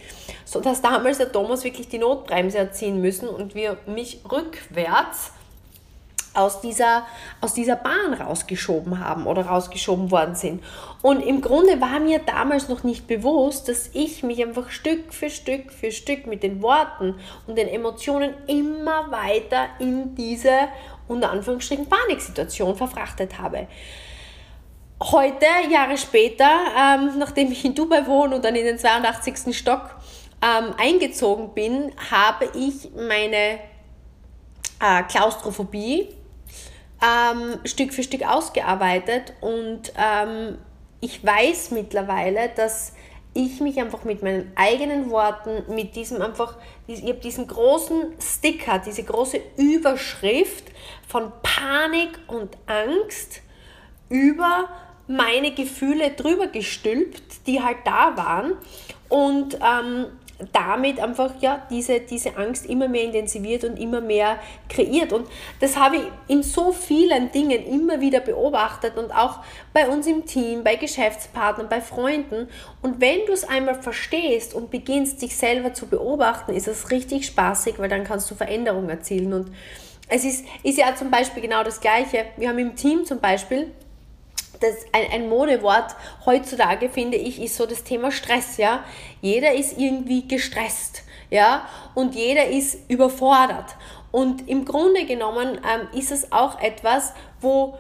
sodass 0.46 0.82
damals 0.82 1.18
der 1.18 1.32
Thomas 1.32 1.64
wirklich 1.64 1.88
die 1.88 1.98
Notbremse 1.98 2.60
hat 2.60 2.76
ziehen 2.76 3.02
müssen 3.02 3.28
und 3.28 3.56
wir 3.56 3.78
mich 3.86 4.22
rückwärts 4.30 5.32
aus 6.36 6.62
dieser, 6.62 7.06
aus 7.42 7.54
dieser 7.54 7.78
Bahn 7.78 8.14
rausgeschoben 8.14 9.00
haben 9.00 9.26
oder 9.26 9.46
rausgeschoben 9.46 10.12
worden 10.12 10.36
sind. 10.36 10.64
Und 11.02 11.22
im 11.22 11.42
Grunde 11.42 11.80
war 11.82 12.00
mir 12.00 12.20
damals 12.20 12.70
noch 12.70 12.84
nicht 12.84 13.08
bewusst, 13.08 13.70
dass 13.70 13.90
ich 13.94 14.24
mich 14.24 14.44
einfach 14.44 14.70
Stück 14.70 15.14
für 15.14 15.30
Stück 15.30 15.72
für 15.72 15.92
Stück 15.92 16.28
mit 16.28 16.44
den 16.44 16.62
Worten 16.62 17.16
und 17.48 17.58
den 17.58 17.68
Emotionen 17.68 18.34
immer 18.48 19.12
weiter 19.12 19.68
in 19.80 20.16
diese 20.16 20.52
unter 21.08 21.32
Anführungsstrichen 21.32 21.88
Paniksituation 21.88 22.76
verfrachtet 22.76 23.40
habe. 23.40 23.68
Heute, 25.04 25.46
Jahre 25.70 25.98
später, 25.98 26.50
ähm, 26.78 27.20
nachdem 27.20 27.52
ich 27.52 27.66
in 27.66 27.76
Dubai 27.76 28.08
wohne 28.08 28.38
und 28.38 28.46
dann 28.46 28.56
in 28.56 28.64
den 28.64 28.80
82. 28.80 29.54
Stock 29.54 29.94
ähm, 30.42 30.74
eingezogen 30.78 31.54
bin, 31.54 31.92
habe 32.10 32.48
ich 32.56 32.92
meine 32.96 33.60
äh, 34.80 35.04
Klaustrophobie 35.10 36.08
ähm, 37.04 37.60
Stück 37.66 37.94
für 37.94 38.04
Stück 38.04 38.26
ausgearbeitet 38.26 39.34
und 39.42 39.92
ähm, 39.98 40.60
ich 41.02 41.22
weiß 41.22 41.72
mittlerweile, 41.72 42.48
dass 42.56 42.94
ich 43.34 43.60
mich 43.60 43.78
einfach 43.82 44.06
mit 44.06 44.24
meinen 44.24 44.54
eigenen 44.56 45.10
Worten, 45.10 45.76
mit 45.76 45.98
diesem 45.98 46.22
einfach, 46.22 46.56
ich 46.88 47.02
habe 47.02 47.16
diesen 47.16 47.48
großen 47.48 48.14
Sticker, 48.22 48.80
diese 48.80 49.04
große 49.04 49.42
Überschrift 49.58 50.64
von 51.06 51.34
Panik 51.44 52.18
und 52.28 52.58
Angst 52.66 53.42
über 54.08 54.70
meine 55.08 55.52
Gefühle 55.52 56.12
drüber 56.12 56.48
gestülpt, 56.48 57.48
die 57.48 57.62
halt 57.62 57.78
da 57.86 58.18
waren 58.18 58.54
und 59.10 59.56
ähm, 59.56 60.08
damit 60.52 61.00
einfach 61.00 61.32
ja 61.40 61.66
diese, 61.70 62.02
diese 62.02 62.36
Angst 62.36 62.66
immer 62.66 62.90
mehr 62.90 63.04
intensiviert 63.04 63.64
und 63.64 63.78
immer 63.80 64.02
mehr 64.02 64.38
kreiert. 64.68 65.14
Und 65.14 65.28
das 65.62 65.78
habe 65.78 65.98
ich 65.98 66.04
in 66.28 66.44
so 66.44 66.74
vielen 66.74 67.32
Dingen 67.32 67.66
immer 67.66 68.02
wieder 68.02 68.20
beobachtet 68.20 68.98
und 68.98 69.16
auch 69.16 69.40
bei 69.74 69.88
uns 69.88 70.08
im 70.08 70.26
Team, 70.26 70.64
bei 70.64 70.76
Geschäftspartnern, 70.76 71.70
bei 71.70 71.80
Freunden. 71.80 72.50
Und 72.82 73.00
wenn 73.00 73.26
du 73.26 73.32
es 73.32 73.48
einmal 73.48 73.82
verstehst 73.82 74.54
und 74.54 74.72
beginnst, 74.72 75.22
dich 75.22 75.36
selber 75.38 75.74
zu 75.74 75.88
beobachten, 75.88 76.54
ist 76.54 76.68
es 76.68 76.92
richtig 76.92 77.28
spaßig, 77.28 77.80
weil 77.80 77.90
dann 77.90 78.04
kannst 78.04 78.30
du 78.30 78.36
Veränderungen 78.36 78.90
erzielen. 78.90 79.32
Und 79.32 79.52
es 80.10 80.26
ist, 80.26 80.46
ist 80.64 80.78
ja 80.78 80.94
zum 80.96 81.12
Beispiel 81.12 81.44
genau 81.44 81.64
das 81.64 81.80
Gleiche. 81.80 82.26
Wir 82.36 82.50
haben 82.50 82.60
im 82.60 82.76
Team 82.76 83.06
zum 83.06 83.20
Beispiel 83.20 83.72
das, 84.60 84.76
ein, 84.92 85.12
ein 85.12 85.30
Modewort 85.30 85.96
heutzutage, 86.26 86.90
finde 86.90 87.18
ich, 87.18 87.42
ist 87.42 87.56
so 87.56 87.66
das 87.66 87.84
Thema 87.84 88.12
Stress, 88.12 88.58
ja. 88.58 88.84
Jeder 89.22 89.54
ist 89.54 89.78
irgendwie 89.78 90.28
gestresst, 90.28 91.04
ja, 91.30 91.68
und 91.94 92.16
jeder 92.16 92.48
ist 92.48 92.80
überfordert. 92.90 93.76
Und 94.12 94.48
im 94.48 94.66
Grunde 94.66 95.06
genommen 95.06 95.60
ähm, 95.60 95.88
ist 95.98 96.12
es 96.12 96.32
auch 96.32 96.62
etwas, 96.62 97.14
wo 97.42 97.78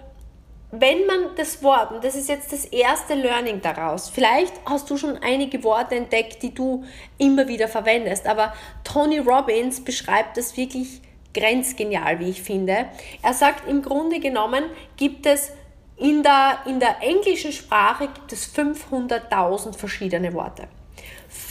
wenn 0.72 1.06
man 1.06 1.36
das 1.38 1.64
Wort, 1.64 1.92
und 1.92 2.04
das 2.04 2.16
ist 2.16 2.28
jetzt 2.28 2.52
das 2.52 2.66
erste 2.66 3.14
Learning 3.14 3.62
daraus, 3.62 4.10
vielleicht 4.10 4.54
hast 4.66 4.90
du 4.90 4.98
schon 4.98 5.18
einige 5.20 5.64
Worte 5.64 5.96
entdeckt, 5.96 6.44
die 6.44 6.54
du 6.54 6.84
immer 7.18 7.48
wieder 7.48 7.68
verwendest, 7.68 8.28
aber 8.28 8.54
Tony 8.84 9.20
Robbins 9.20 9.84
beschreibt 9.84 10.38
das 10.38 10.58
wirklich 10.58 11.02
grenzgenial, 11.34 12.20
wie 12.20 12.30
ich 12.30 12.42
finde. 12.42 12.88
Er 13.22 13.34
sagt, 13.34 13.70
im 13.70 13.82
Grunde 13.82 14.20
genommen 14.20 14.64
gibt 14.98 15.26
es 15.26 15.52
in 15.98 16.24
der, 16.24 16.60
in 16.66 16.80
der 16.80 17.02
englischen 17.02 17.52
Sprache 17.52 18.08
gibt 18.08 18.32
es 18.34 18.54
500.000 18.54 19.78
verschiedene 19.78 20.34
Worte. 20.34 20.68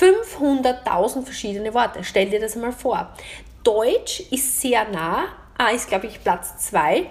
500.000 0.00 1.24
verschiedene 1.24 1.72
Worte. 1.72 2.04
Stell 2.04 2.30
dir 2.30 2.40
das 2.40 2.56
mal 2.56 2.72
vor. 2.72 3.12
Deutsch 3.62 4.20
ist 4.30 4.60
sehr 4.60 4.88
nah, 4.90 5.26
ah, 5.56 5.68
ist 5.68 5.88
glaube 5.88 6.06
ich 6.06 6.22
Platz 6.22 6.68
2. 6.68 7.06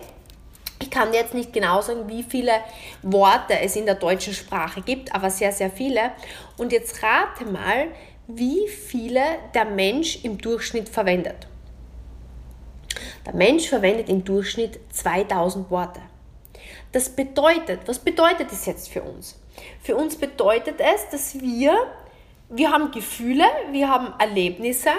Ich 0.81 0.91
kann 0.91 1.11
dir 1.11 1.19
jetzt 1.19 1.33
nicht 1.33 1.53
genau 1.53 1.81
sagen, 1.81 2.09
wie 2.09 2.23
viele 2.23 2.51
Worte 3.01 3.57
es 3.59 3.75
in 3.75 3.85
der 3.85 3.95
deutschen 3.95 4.33
Sprache 4.33 4.81
gibt, 4.81 5.15
aber 5.15 5.29
sehr, 5.29 5.51
sehr 5.51 5.71
viele. 5.71 6.11
Und 6.57 6.71
jetzt 6.71 7.01
rate 7.01 7.45
mal, 7.45 7.87
wie 8.27 8.67
viele 8.67 9.21
der 9.53 9.65
Mensch 9.65 10.23
im 10.23 10.37
Durchschnitt 10.37 10.89
verwendet. 10.89 11.47
Der 13.25 13.33
Mensch 13.33 13.69
verwendet 13.69 14.09
im 14.09 14.23
Durchschnitt 14.23 14.79
2000 14.91 15.71
Worte. 15.71 16.01
Das 16.93 17.09
bedeutet, 17.09 17.81
was 17.87 17.99
bedeutet 17.99 18.51
das 18.51 18.65
jetzt 18.67 18.89
für 18.89 19.01
uns? 19.01 19.37
Für 19.81 19.95
uns 19.95 20.15
bedeutet 20.15 20.79
es, 20.79 21.09
dass 21.09 21.41
wir, 21.41 21.75
wir 22.49 22.71
haben 22.71 22.91
Gefühle, 22.91 23.45
wir 23.71 23.89
haben 23.89 24.13
Erlebnisse 24.19 24.91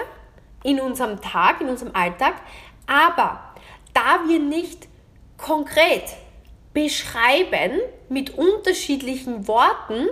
in 0.63 0.79
unserem 0.79 1.21
Tag, 1.21 1.61
in 1.61 1.69
unserem 1.69 1.95
Alltag, 1.95 2.35
aber 2.85 3.39
da 3.93 4.27
wir 4.27 4.39
nicht 4.39 4.89
konkret 5.37 6.03
beschreiben 6.73 7.79
mit 8.09 8.37
unterschiedlichen 8.37 9.47
Worten, 9.47 10.09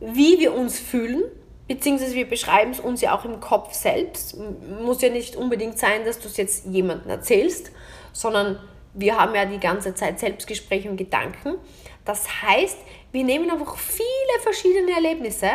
wie 0.00 0.38
wir 0.38 0.52
uns 0.52 0.78
fühlen, 0.78 1.22
beziehungsweise 1.66 2.14
wir 2.14 2.28
beschreiben 2.28 2.72
es 2.72 2.80
uns 2.80 3.00
ja 3.00 3.16
auch 3.16 3.24
im 3.24 3.40
Kopf 3.40 3.72
selbst. 3.72 4.36
Muss 4.82 5.00
ja 5.00 5.08
nicht 5.08 5.34
unbedingt 5.34 5.78
sein, 5.78 6.04
dass 6.04 6.20
du 6.20 6.28
es 6.28 6.36
jetzt 6.36 6.66
jemandem 6.66 7.08
erzählst, 7.08 7.70
sondern 8.12 8.60
wir 8.96 9.16
haben 9.16 9.34
ja 9.34 9.44
die 9.44 9.60
ganze 9.60 9.94
Zeit 9.94 10.18
Selbstgespräche 10.18 10.90
und 10.90 10.96
Gedanken. 10.96 11.56
Das 12.04 12.42
heißt, 12.42 12.78
wir 13.12 13.24
nehmen 13.24 13.50
einfach 13.50 13.76
viele 13.76 14.40
verschiedene 14.42 14.92
Erlebnisse 14.92 15.50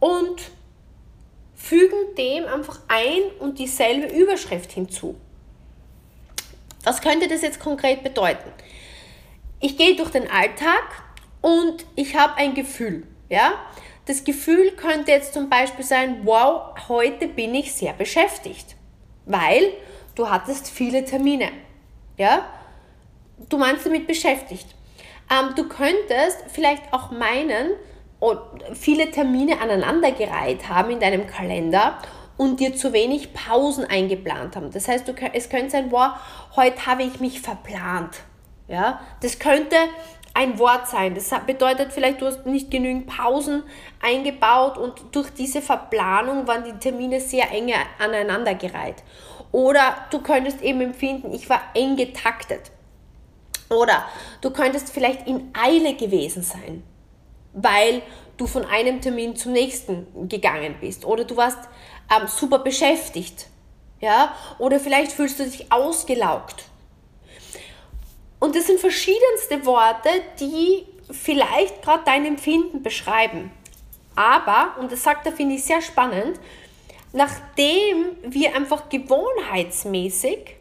und 0.00 0.50
fügen 1.54 2.14
dem 2.16 2.46
einfach 2.46 2.80
ein 2.88 3.22
und 3.38 3.58
dieselbe 3.58 4.14
Überschrift 4.14 4.72
hinzu. 4.72 5.16
Was 6.84 7.02
könnte 7.02 7.28
das 7.28 7.42
jetzt 7.42 7.60
konkret 7.60 8.02
bedeuten? 8.02 8.50
Ich 9.60 9.76
gehe 9.76 9.96
durch 9.96 10.10
den 10.10 10.30
Alltag 10.30 10.84
und 11.42 11.84
ich 11.96 12.16
habe 12.16 12.36
ein 12.36 12.54
Gefühl. 12.54 13.06
Ja? 13.28 13.54
Das 14.06 14.24
Gefühl 14.24 14.72
könnte 14.72 15.10
jetzt 15.10 15.34
zum 15.34 15.50
Beispiel 15.50 15.84
sein, 15.84 16.20
wow, 16.24 16.74
heute 16.88 17.28
bin 17.28 17.54
ich 17.54 17.74
sehr 17.74 17.92
beschäftigt, 17.92 18.76
weil 19.26 19.72
du 20.14 20.30
hattest 20.30 20.70
viele 20.70 21.04
Termine. 21.04 21.50
Ja? 22.16 22.46
Du 23.48 23.58
meinst 23.58 23.84
damit 23.86 24.06
beschäftigt. 24.06 24.66
Ähm, 25.30 25.54
du 25.54 25.68
könntest 25.68 26.44
vielleicht 26.48 26.92
auch 26.92 27.10
meinen, 27.10 27.72
oh, 28.20 28.36
viele 28.74 29.10
Termine 29.10 29.60
aneinandergereiht 29.60 30.68
haben 30.68 30.90
in 30.90 31.00
deinem 31.00 31.26
Kalender 31.26 31.98
und 32.36 32.60
dir 32.60 32.74
zu 32.76 32.92
wenig 32.92 33.32
Pausen 33.32 33.84
eingeplant 33.84 34.56
haben. 34.56 34.70
Das 34.70 34.88
heißt, 34.88 35.08
du, 35.08 35.14
es 35.32 35.48
könnte 35.48 35.70
sein, 35.70 35.90
wow, 35.90 36.12
heute 36.54 36.86
habe 36.86 37.02
ich 37.02 37.20
mich 37.20 37.40
verplant. 37.40 38.16
Ja? 38.68 39.00
Das 39.20 39.38
könnte 39.38 39.76
ein 40.36 40.58
Wort 40.58 40.86
sein. 40.86 41.14
Das 41.14 41.30
bedeutet 41.46 41.92
vielleicht, 41.92 42.20
du 42.20 42.26
hast 42.26 42.44
nicht 42.44 42.70
genügend 42.70 43.06
Pausen 43.06 43.62
eingebaut 44.02 44.76
und 44.76 44.92
durch 45.12 45.30
diese 45.30 45.62
Verplanung 45.62 46.46
waren 46.46 46.62
die 46.62 46.78
Termine 46.78 47.20
sehr 47.20 47.50
enge 47.50 47.74
aneinandergereiht. 47.98 49.02
Oder 49.56 49.96
du 50.10 50.20
könntest 50.20 50.60
eben 50.60 50.82
empfinden, 50.82 51.32
ich 51.32 51.48
war 51.48 51.62
eng 51.72 51.96
getaktet. 51.96 52.60
Oder 53.70 54.04
du 54.42 54.50
könntest 54.50 54.90
vielleicht 54.90 55.26
in 55.26 55.50
Eile 55.58 55.94
gewesen 55.94 56.42
sein, 56.42 56.82
weil 57.54 58.02
du 58.36 58.46
von 58.46 58.66
einem 58.66 59.00
Termin 59.00 59.34
zum 59.34 59.52
nächsten 59.52 60.28
gegangen 60.28 60.74
bist. 60.78 61.06
Oder 61.06 61.24
du 61.24 61.38
warst 61.38 61.58
ähm, 62.14 62.28
super 62.28 62.58
beschäftigt. 62.58 63.46
Ja? 63.98 64.34
Oder 64.58 64.78
vielleicht 64.78 65.12
fühlst 65.12 65.40
du 65.40 65.44
dich 65.44 65.72
ausgelaugt. 65.72 66.64
Und 68.38 68.56
das 68.56 68.66
sind 68.66 68.78
verschiedenste 68.78 69.64
Worte, 69.64 70.10
die 70.38 70.84
vielleicht 71.10 71.80
gerade 71.80 72.02
dein 72.04 72.26
Empfinden 72.26 72.82
beschreiben. 72.82 73.50
Aber, 74.16 74.76
und 74.78 74.92
das 74.92 75.02
sagt 75.02 75.24
er, 75.24 75.32
finde 75.32 75.54
ich 75.54 75.64
sehr 75.64 75.80
spannend, 75.80 76.38
nachdem 77.16 78.14
wir 78.22 78.54
einfach 78.54 78.90
gewohnheitsmäßig 78.90 80.56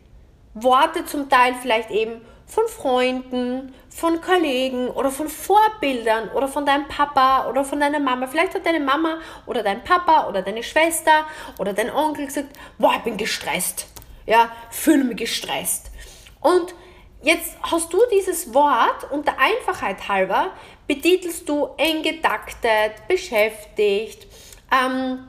Worte 0.54 1.06
zum 1.06 1.30
Teil 1.30 1.54
vielleicht 1.62 1.92
eben 1.92 2.22
von 2.46 2.66
Freunden, 2.70 3.74
von 3.90 4.22
Kollegen 4.22 4.88
oder 4.88 5.12
von 5.12 5.28
Vorbildern 5.28 6.30
oder 6.30 6.48
von 6.48 6.66
deinem 6.66 6.88
Papa 6.88 7.50
oder 7.50 7.66
von 7.66 7.82
deiner 7.82 8.00
Mama. 8.00 8.28
Vielleicht 8.28 8.56
hat 8.56 8.66
deine 8.66 8.80
Mama 8.80 9.18
oder 9.46 9.64
dein 9.64 9.84
Papa 9.84 10.30
oder 10.30 10.42
deine 10.44 10.64
Schwester 10.64 11.26
oder 11.60 11.74
dein 11.74 11.90
Onkel 11.90 12.28
gesagt, 12.28 12.58
boah, 12.78 12.94
ich 12.96 13.04
bin 13.04 13.18
gestresst. 13.18 13.88
Ja, 14.26 14.50
fühle 14.70 15.04
mich 15.04 15.18
gestresst. 15.18 15.92
Und 16.40 16.74
jetzt 17.22 17.58
hast 17.64 17.92
du 17.92 17.98
dieses 18.14 18.54
Wort 18.54 19.12
und 19.12 19.28
der 19.28 19.36
Einfachheit 19.40 20.08
halber 20.08 20.52
betitelst 20.88 21.50
du 21.50 21.68
eng 21.76 22.02
getaktet, 22.02 23.08
beschäftigt, 23.10 24.26
ähm, 24.72 25.28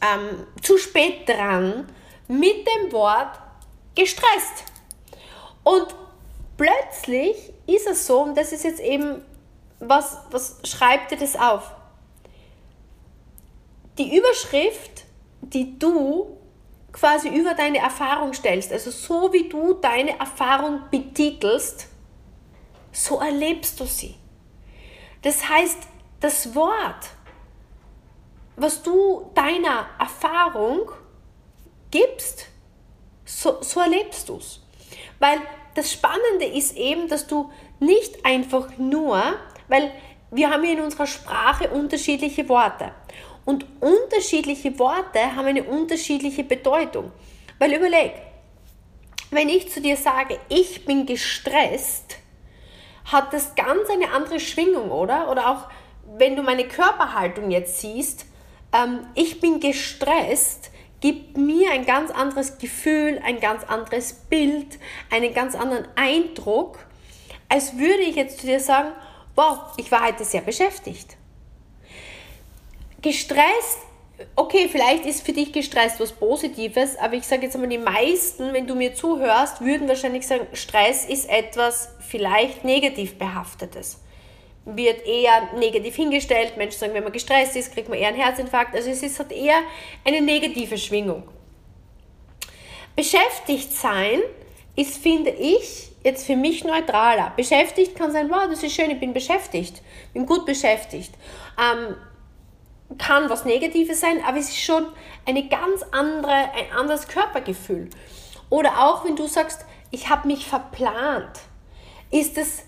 ähm, 0.00 0.46
zu 0.62 0.78
spät 0.78 1.28
dran 1.28 1.88
mit 2.28 2.66
dem 2.66 2.92
Wort 2.92 3.38
gestresst. 3.94 4.64
Und 5.64 5.94
plötzlich 6.56 7.52
ist 7.66 7.86
es 7.86 8.06
so, 8.06 8.22
und 8.22 8.36
das 8.36 8.52
ist 8.52 8.64
jetzt 8.64 8.80
eben, 8.80 9.24
was, 9.80 10.18
was 10.30 10.58
schreibt 10.64 11.10
dir 11.10 11.18
das 11.18 11.36
auf? 11.36 11.70
Die 13.98 14.16
Überschrift, 14.16 15.04
die 15.40 15.78
du 15.78 16.38
quasi 16.92 17.28
über 17.28 17.54
deine 17.54 17.78
Erfahrung 17.78 18.32
stellst, 18.32 18.72
also 18.72 18.90
so 18.90 19.32
wie 19.32 19.48
du 19.48 19.74
deine 19.74 20.18
Erfahrung 20.18 20.82
betitelst, 20.90 21.88
so 22.92 23.20
erlebst 23.20 23.78
du 23.78 23.84
sie. 23.84 24.14
Das 25.22 25.48
heißt, 25.48 25.78
das 26.20 26.54
Wort, 26.54 27.10
was 28.58 28.82
du 28.82 29.30
deiner 29.34 29.86
Erfahrung 29.98 30.90
gibst, 31.90 32.46
so, 33.24 33.58
so 33.62 33.80
erlebst 33.80 34.28
du 34.28 34.36
es. 34.36 34.60
Weil 35.18 35.38
das 35.74 35.92
Spannende 35.92 36.46
ist 36.46 36.76
eben, 36.76 37.08
dass 37.08 37.26
du 37.26 37.50
nicht 37.80 38.24
einfach 38.24 38.76
nur, 38.78 39.22
weil 39.68 39.92
wir 40.30 40.50
haben 40.50 40.64
ja 40.64 40.72
in 40.72 40.80
unserer 40.80 41.06
Sprache 41.06 41.70
unterschiedliche 41.70 42.48
Worte. 42.48 42.92
Und 43.44 43.64
unterschiedliche 43.80 44.78
Worte 44.78 45.34
haben 45.34 45.46
eine 45.46 45.64
unterschiedliche 45.64 46.44
Bedeutung. 46.44 47.12
Weil 47.58 47.72
überleg, 47.74 48.12
wenn 49.30 49.48
ich 49.48 49.70
zu 49.70 49.80
dir 49.80 49.96
sage, 49.96 50.38
ich 50.48 50.84
bin 50.84 51.06
gestresst, 51.06 52.16
hat 53.06 53.32
das 53.32 53.54
ganz 53.54 53.88
eine 53.90 54.10
andere 54.12 54.40
Schwingung, 54.40 54.90
oder? 54.90 55.30
Oder 55.30 55.50
auch 55.50 55.70
wenn 56.18 56.36
du 56.36 56.42
meine 56.42 56.66
Körperhaltung 56.66 57.50
jetzt 57.50 57.80
siehst, 57.80 58.26
ähm, 58.72 59.06
ich 59.14 59.40
bin 59.40 59.60
gestresst, 59.60 60.70
gibt 61.00 61.36
mir 61.36 61.70
ein 61.70 61.86
ganz 61.86 62.10
anderes 62.10 62.58
Gefühl, 62.58 63.20
ein 63.24 63.40
ganz 63.40 63.64
anderes 63.64 64.12
Bild, 64.12 64.78
einen 65.10 65.32
ganz 65.32 65.54
anderen 65.54 65.86
Eindruck, 65.94 66.78
als 67.48 67.78
würde 67.78 68.02
ich 68.02 68.16
jetzt 68.16 68.40
zu 68.40 68.46
dir 68.46 68.60
sagen, 68.60 68.92
wow, 69.36 69.58
ich 69.76 69.90
war 69.90 70.04
heute 70.04 70.24
sehr 70.24 70.40
beschäftigt. 70.40 71.16
Gestresst, 73.00 73.78
okay, 74.34 74.68
vielleicht 74.70 75.06
ist 75.06 75.24
für 75.24 75.32
dich 75.32 75.52
gestresst 75.52 76.00
was 76.00 76.12
Positives, 76.12 76.96
aber 76.98 77.14
ich 77.14 77.24
sage 77.24 77.42
jetzt 77.42 77.54
einmal, 77.54 77.70
die 77.70 77.78
meisten, 77.78 78.52
wenn 78.52 78.66
du 78.66 78.74
mir 78.74 78.94
zuhörst, 78.94 79.60
würden 79.60 79.88
wahrscheinlich 79.88 80.26
sagen, 80.26 80.48
Stress 80.52 81.04
ist 81.04 81.30
etwas 81.30 81.90
vielleicht 82.00 82.64
negativ 82.64 83.16
behaftetes 83.16 84.00
wird 84.76 85.06
eher 85.06 85.54
negativ 85.56 85.96
hingestellt. 85.96 86.56
Menschen 86.56 86.78
sagen, 86.78 86.94
wenn 86.94 87.04
man 87.04 87.12
gestresst 87.12 87.56
ist, 87.56 87.72
kriegt 87.72 87.88
man 87.88 87.98
eher 87.98 88.08
einen 88.08 88.20
Herzinfarkt. 88.20 88.74
Also 88.74 88.90
es 88.90 89.02
ist, 89.02 89.18
hat 89.18 89.32
eher 89.32 89.60
eine 90.04 90.20
negative 90.20 90.76
Schwingung. 90.76 91.28
Beschäftigt 92.94 93.72
sein 93.72 94.20
ist, 94.76 94.98
finde 94.98 95.30
ich, 95.30 95.90
jetzt 96.04 96.26
für 96.26 96.36
mich 96.36 96.64
neutraler. 96.64 97.32
Beschäftigt 97.36 97.96
kann 97.96 98.12
sein, 98.12 98.28
wow, 98.30 98.46
das 98.48 98.62
ist 98.62 98.74
schön, 98.74 98.90
ich 98.90 99.00
bin 99.00 99.12
beschäftigt, 99.12 99.82
bin 100.12 100.26
gut 100.26 100.46
beschäftigt. 100.46 101.14
Ähm, 101.58 101.96
kann 102.96 103.28
was 103.28 103.44
Negatives 103.44 104.00
sein, 104.00 104.22
aber 104.26 104.38
es 104.38 104.48
ist 104.48 104.60
schon 104.60 104.86
eine 105.26 105.46
ganz 105.48 105.82
andere, 105.92 106.32
ein 106.32 106.72
anderes 106.76 107.06
Körpergefühl. 107.06 107.90
Oder 108.50 108.78
auch 108.78 109.04
wenn 109.04 109.16
du 109.16 109.26
sagst, 109.26 109.64
ich 109.90 110.08
habe 110.08 110.26
mich 110.26 110.46
verplant, 110.46 111.40
ist 112.10 112.38
es 112.38 112.64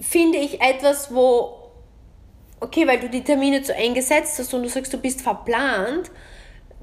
finde 0.00 0.38
ich 0.38 0.60
etwas, 0.60 1.14
wo, 1.14 1.70
okay, 2.60 2.86
weil 2.86 3.00
du 3.00 3.08
die 3.08 3.24
Termine 3.24 3.62
zu 3.62 3.74
eng 3.74 3.94
gesetzt 3.94 4.38
hast 4.38 4.52
und 4.54 4.62
du 4.62 4.68
sagst, 4.68 4.92
du 4.92 4.98
bist 4.98 5.22
verplant, 5.22 6.10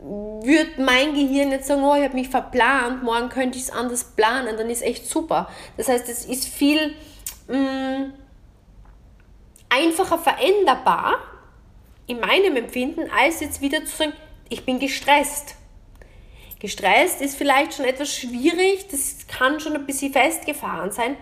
wird 0.02 0.78
mein 0.78 1.14
Gehirn 1.14 1.52
jetzt 1.52 1.68
sagen, 1.68 1.84
oh, 1.84 1.96
ich 1.96 2.04
habe 2.04 2.16
mich 2.16 2.30
verplant, 2.30 3.04
morgen 3.04 3.30
könnte 3.30 3.58
ich 3.58 3.66
es 3.66 3.72
anders 3.72 4.04
planen, 4.16 4.56
dann 4.58 4.70
ist 4.70 4.82
echt 4.82 5.06
super. 5.06 5.50
Das 5.76 5.90
heißt, 5.90 6.08
es 6.08 6.26
ist 6.26 6.48
viel 6.48 6.96
mh, 7.48 7.58
mm, 7.58 8.14
einfacher 9.70 10.18
veränderbar 10.18 11.18
in 12.08 12.20
meinem 12.20 12.56
Empfinden, 12.56 13.10
als 13.12 13.40
jetzt 13.42 13.62
wieder 13.62 13.86
zu 13.86 13.96
sagen, 13.96 14.14
ich 14.50 14.66
bin 14.66 14.80
gestresst. 14.80 15.56
Gestresst 16.60 17.22
ist 17.22 17.38
vielleicht 17.38 17.76
schon 17.76 17.86
etwas 17.86 18.14
schwierig, 18.14 18.88
das 18.90 19.28
kann 19.28 19.60
schon 19.60 19.76
ein 19.76 19.86
bisschen 19.86 20.12
festgefahren 20.12 20.92
sein, 20.92 21.16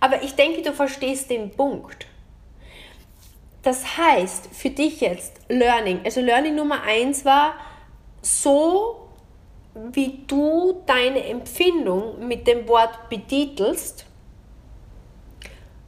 aber 0.00 0.22
ich 0.22 0.34
denke, 0.34 0.62
du 0.62 0.72
verstehst 0.72 1.30
den 1.30 1.50
Punkt. 1.50 2.06
Das 3.62 3.98
heißt, 3.98 4.48
für 4.52 4.70
dich 4.70 5.00
jetzt 5.00 5.40
Learning, 5.48 6.00
also 6.04 6.20
Learning 6.20 6.54
Nummer 6.54 6.82
eins 6.82 7.24
war, 7.24 7.54
so 8.22 9.08
wie 9.74 10.24
du 10.26 10.82
deine 10.86 11.24
Empfindung 11.24 12.26
mit 12.26 12.46
dem 12.46 12.66
Wort 12.68 13.08
betitelst, 13.08 14.06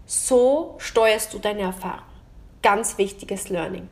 so 0.07 0.75
steuerst 0.79 1.33
du 1.33 1.39
deine 1.39 1.63
Erfahrung. 1.63 2.05
Ganz 2.63 2.99
wichtiges 2.99 3.49
Learning. 3.49 3.89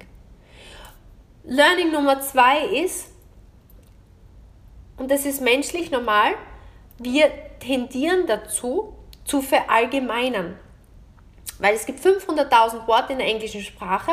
Learning 1.45 1.93
Nummer 1.93 2.21
zwei 2.21 2.67
ist, 2.67 3.09
und 4.99 5.11
das 5.11 5.25
ist 5.25 5.41
menschlich 5.41 5.91
normal, 5.91 6.35
wir 6.99 7.31
tendieren 7.61 8.27
dazu, 8.27 8.98
zu 9.29 9.43
verallgemeinern. 9.43 10.59
Weil 11.61 11.75
es 11.75 11.87
gibt 11.87 12.01
500.000 12.01 12.89
Worte 12.89 13.13
in 13.13 13.19
der 13.19 13.29
englischen 13.29 13.63
Sprache, 13.63 14.13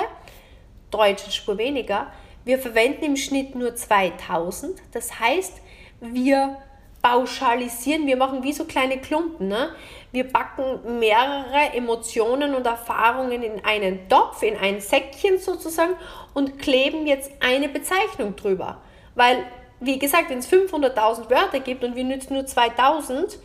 deutschen 0.91 1.31
Spur 1.31 1.57
weniger. 1.57 2.11
Wir 2.43 2.59
verwenden 2.59 3.03
im 3.05 3.15
Schnitt 3.15 3.55
nur 3.55 3.75
2000. 3.75 4.81
Das 4.91 5.19
heißt, 5.19 5.61
wir 6.01 6.57
pauschalisieren, 7.01 8.07
wir 8.07 8.17
machen 8.17 8.43
wie 8.43 8.51
so 8.51 8.65
kleine 8.65 8.99
Klumpen. 8.99 9.47
Ne? 9.47 9.69
Wir 10.11 10.27
backen 10.27 10.99
mehrere 10.99 11.73
Emotionen 11.73 12.55
und 12.55 12.65
Erfahrungen 12.65 13.43
in 13.43 13.63
einen 13.63 14.09
Topf, 14.09 14.41
in 14.43 14.57
ein 14.57 14.81
Säckchen 14.81 15.37
sozusagen 15.37 15.93
und 16.33 16.59
kleben 16.59 17.05
jetzt 17.05 17.31
eine 17.41 17.69
Bezeichnung 17.69 18.35
drüber. 18.35 18.81
Weil, 19.13 19.45
wie 19.79 19.99
gesagt, 19.99 20.29
wenn 20.29 20.39
es 20.39 20.51
500.000 20.51 21.29
Wörter 21.29 21.59
gibt 21.59 21.83
und 21.83 21.95
wir 21.95 22.03
nützen 22.03 22.33
nur 22.33 22.47
2000, 22.47 23.37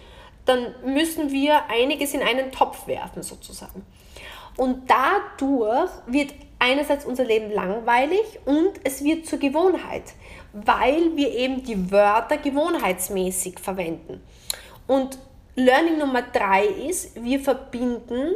dann 0.50 0.74
müssen 0.84 1.30
wir 1.30 1.70
einiges 1.70 2.12
in 2.12 2.22
einen 2.22 2.50
Topf 2.50 2.88
werfen 2.88 3.22
sozusagen. 3.22 3.86
Und 4.56 4.90
dadurch 4.90 5.90
wird 6.06 6.34
einerseits 6.58 7.04
unser 7.04 7.24
Leben 7.24 7.52
langweilig 7.52 8.40
und 8.44 8.72
es 8.84 9.02
wird 9.04 9.26
zur 9.26 9.38
Gewohnheit, 9.38 10.02
weil 10.52 11.16
wir 11.16 11.32
eben 11.32 11.62
die 11.62 11.90
Wörter 11.90 12.36
gewohnheitsmäßig 12.36 13.60
verwenden. 13.60 14.20
Und 14.86 15.18
Learning 15.54 15.98
Nummer 15.98 16.22
drei 16.22 16.66
ist, 16.66 17.22
wir 17.22 17.38
verbinden 17.38 18.32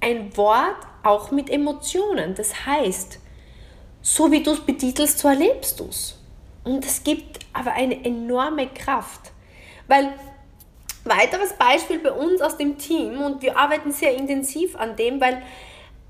ein 0.00 0.36
Wort 0.36 0.76
auch 1.02 1.30
mit 1.30 1.48
Emotionen. 1.48 2.34
Das 2.34 2.66
heißt, 2.66 3.18
so 4.02 4.30
wie 4.30 4.42
du 4.42 4.52
es 4.52 4.60
betitelst, 4.60 5.18
so 5.18 5.28
erlebst 5.28 5.80
du 5.80 5.86
es. 5.88 6.20
Und 6.62 6.84
es 6.84 7.02
gibt 7.02 7.40
aber 7.54 7.72
eine 7.72 8.04
enorme 8.04 8.68
Kraft, 8.68 9.32
weil 9.88 10.12
Weiteres 11.04 11.52
Beispiel 11.52 11.98
bei 11.98 12.12
uns 12.12 12.40
aus 12.40 12.56
dem 12.56 12.78
Team 12.78 13.20
und 13.20 13.42
wir 13.42 13.58
arbeiten 13.58 13.92
sehr 13.92 14.14
intensiv 14.16 14.74
an 14.74 14.96
dem, 14.96 15.20
weil 15.20 15.42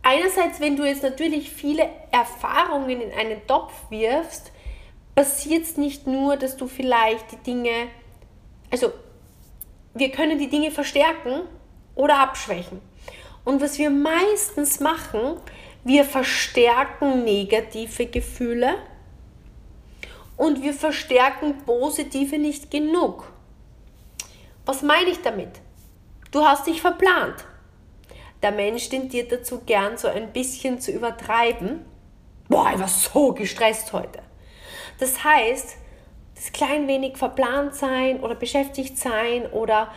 einerseits, 0.02 0.60
wenn 0.60 0.76
du 0.76 0.84
jetzt 0.84 1.02
natürlich 1.02 1.50
viele 1.50 1.88
Erfahrungen 2.12 3.00
in 3.00 3.12
einen 3.12 3.44
Topf 3.46 3.72
wirfst, 3.90 4.52
passiert 5.14 5.64
es 5.64 5.76
nicht 5.76 6.06
nur, 6.06 6.36
dass 6.36 6.56
du 6.56 6.68
vielleicht 6.68 7.32
die 7.32 7.36
Dinge, 7.38 7.88
also 8.70 8.92
wir 9.94 10.10
können 10.10 10.38
die 10.38 10.48
Dinge 10.48 10.70
verstärken 10.70 11.42
oder 11.96 12.20
abschwächen. 12.20 12.80
Und 13.44 13.60
was 13.60 13.78
wir 13.78 13.90
meistens 13.90 14.80
machen, 14.80 15.36
wir 15.84 16.04
verstärken 16.04 17.24
negative 17.24 18.06
Gefühle 18.06 18.76
und 20.36 20.62
wir 20.62 20.72
verstärken 20.72 21.58
positive 21.66 22.38
nicht 22.38 22.70
genug. 22.70 23.32
Was 24.66 24.82
meine 24.82 25.10
ich 25.10 25.20
damit? 25.22 25.60
Du 26.30 26.44
hast 26.44 26.66
dich 26.66 26.80
verplant. 26.80 27.44
Der 28.42 28.52
Mensch 28.52 28.88
tendiert 28.88 29.32
dazu 29.32 29.60
gern 29.60 29.96
so 29.96 30.08
ein 30.08 30.32
bisschen 30.32 30.80
zu 30.80 30.90
übertreiben. 30.90 31.84
Boah, 32.48 32.70
ich 32.72 32.78
war 32.78 32.88
so 32.88 33.32
gestresst 33.32 33.92
heute. 33.92 34.20
Das 34.98 35.24
heißt, 35.24 35.76
das 36.34 36.52
klein 36.52 36.88
wenig 36.88 37.16
verplant 37.16 37.74
sein 37.74 38.20
oder 38.20 38.34
beschäftigt 38.34 38.98
sein 38.98 39.46
oder 39.46 39.92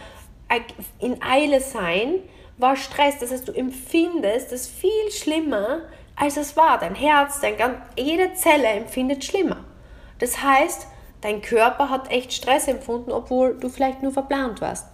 in 1.00 1.22
Eile 1.22 1.62
sein 1.62 2.20
war 2.58 2.76
Stress. 2.76 3.20
Das 3.20 3.32
heißt, 3.32 3.48
du 3.48 3.52
empfindest 3.52 4.52
es 4.52 4.68
viel 4.68 5.12
schlimmer, 5.12 5.82
als 6.16 6.38
es 6.38 6.56
war. 6.56 6.78
Dein 6.80 6.96
Herz, 6.96 7.40
dein, 7.42 7.56
jede 7.98 8.34
Zelle 8.34 8.68
empfindet 8.68 9.26
schlimmer. 9.26 9.64
Das 10.20 10.42
heißt, 10.42 10.88
Dein 11.22 11.42
Körper 11.42 11.90
hat 11.90 12.12
echt 12.12 12.32
Stress 12.34 12.68
empfunden, 12.68 13.12
obwohl 13.12 13.58
du 13.60 13.70
vielleicht 13.70 14.04
nur 14.04 14.12
verplant 14.12 14.62
warst. 14.62 14.88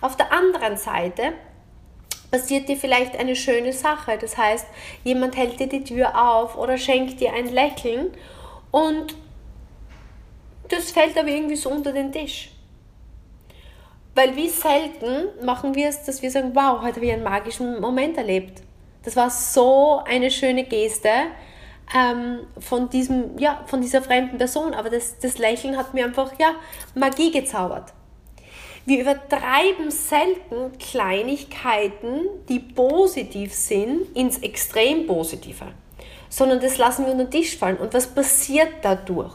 Auf 0.00 0.16
der 0.16 0.32
anderen 0.32 0.76
Seite 0.76 1.32
passiert 2.30 2.68
dir 2.68 2.76
vielleicht 2.76 3.16
eine 3.16 3.36
schöne 3.36 3.72
Sache. 3.72 4.18
Das 4.18 4.36
heißt, 4.36 4.66
jemand 5.04 5.36
hält 5.36 5.60
dir 5.60 5.68
die 5.68 5.84
Tür 5.84 6.20
auf 6.20 6.58
oder 6.58 6.76
schenkt 6.76 7.20
dir 7.20 7.32
ein 7.32 7.52
Lächeln 7.52 8.10
und 8.70 9.14
das 10.68 10.90
fällt 10.90 11.16
aber 11.18 11.28
irgendwie 11.28 11.56
so 11.56 11.70
unter 11.70 11.92
den 11.92 12.12
Tisch. 12.12 12.50
Weil 14.14 14.36
wie 14.36 14.48
selten 14.48 15.28
machen 15.44 15.74
wir 15.74 15.88
es, 15.88 16.04
dass 16.04 16.22
wir 16.22 16.30
sagen, 16.30 16.54
wow, 16.54 16.80
heute 16.82 16.96
habe 16.96 17.06
ich 17.06 17.12
einen 17.12 17.22
magischen 17.22 17.80
Moment 17.80 18.16
erlebt. 18.16 18.62
Das 19.04 19.16
war 19.16 19.30
so 19.30 20.02
eine 20.04 20.30
schöne 20.30 20.64
Geste 20.64 21.10
ähm, 21.94 22.40
von, 22.58 22.88
diesem, 22.90 23.38
ja, 23.38 23.62
von 23.66 23.80
dieser 23.80 24.02
fremden 24.02 24.38
Person. 24.38 24.74
Aber 24.74 24.90
das, 24.90 25.18
das 25.18 25.38
Lächeln 25.38 25.76
hat 25.76 25.94
mir 25.94 26.04
einfach 26.04 26.32
ja, 26.38 26.54
Magie 26.94 27.30
gezaubert. 27.30 27.92
Wir 28.84 29.00
übertreiben 29.00 29.90
selten 29.90 30.76
Kleinigkeiten, 30.78 32.22
die 32.48 32.58
positiv 32.58 33.54
sind, 33.54 34.16
ins 34.16 34.38
Extrem 34.38 35.06
Positive, 35.06 35.66
sondern 36.28 36.58
das 36.58 36.78
lassen 36.78 37.04
wir 37.04 37.12
unter 37.12 37.26
den 37.26 37.30
Tisch 37.30 37.56
fallen. 37.56 37.76
Und 37.76 37.94
was 37.94 38.08
passiert 38.08 38.70
dadurch? 38.82 39.32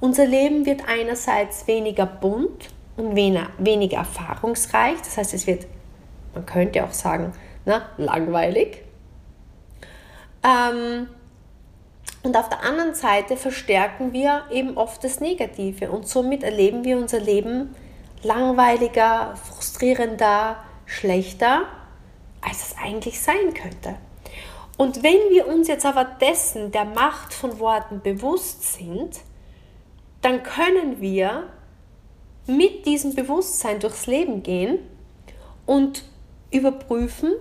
Unser 0.00 0.24
Leben 0.24 0.64
wird 0.64 0.88
einerseits 0.88 1.66
weniger 1.66 2.06
bunt 2.06 2.70
und 2.96 3.14
weniger, 3.14 3.50
weniger 3.58 3.98
erfahrungsreich, 3.98 4.98
das 4.98 5.18
heißt, 5.18 5.34
es 5.34 5.46
wird, 5.46 5.66
man 6.34 6.46
könnte 6.46 6.82
auch 6.82 6.92
sagen, 6.92 7.32
na, 7.66 7.90
langweilig. 7.98 8.82
Ähm, 10.42 11.08
und 12.22 12.36
auf 12.36 12.48
der 12.48 12.62
anderen 12.62 12.94
Seite 12.94 13.36
verstärken 13.36 14.12
wir 14.12 14.44
eben 14.50 14.76
oft 14.76 15.02
das 15.02 15.20
Negative 15.20 15.90
und 15.90 16.06
somit 16.06 16.42
erleben 16.42 16.84
wir 16.84 16.96
unser 16.96 17.20
Leben 17.20 17.74
langweiliger, 18.22 19.34
frustrierender, 19.36 20.56
schlechter, 20.86 21.62
als 22.40 22.68
es 22.68 22.76
eigentlich 22.82 23.20
sein 23.20 23.54
könnte. 23.54 23.96
Und 24.76 25.02
wenn 25.02 25.30
wir 25.30 25.48
uns 25.48 25.68
jetzt 25.68 25.84
aber 25.84 26.04
dessen 26.04 26.72
der 26.72 26.84
Macht 26.84 27.34
von 27.34 27.58
Worten 27.58 28.00
bewusst 28.00 28.74
sind, 28.74 29.20
dann 30.22 30.42
können 30.42 31.00
wir 31.00 31.48
mit 32.46 32.86
diesem 32.86 33.14
Bewusstsein 33.14 33.80
durchs 33.80 34.06
Leben 34.06 34.42
gehen 34.42 34.78
und 35.66 36.04
überprüfen, 36.50 37.32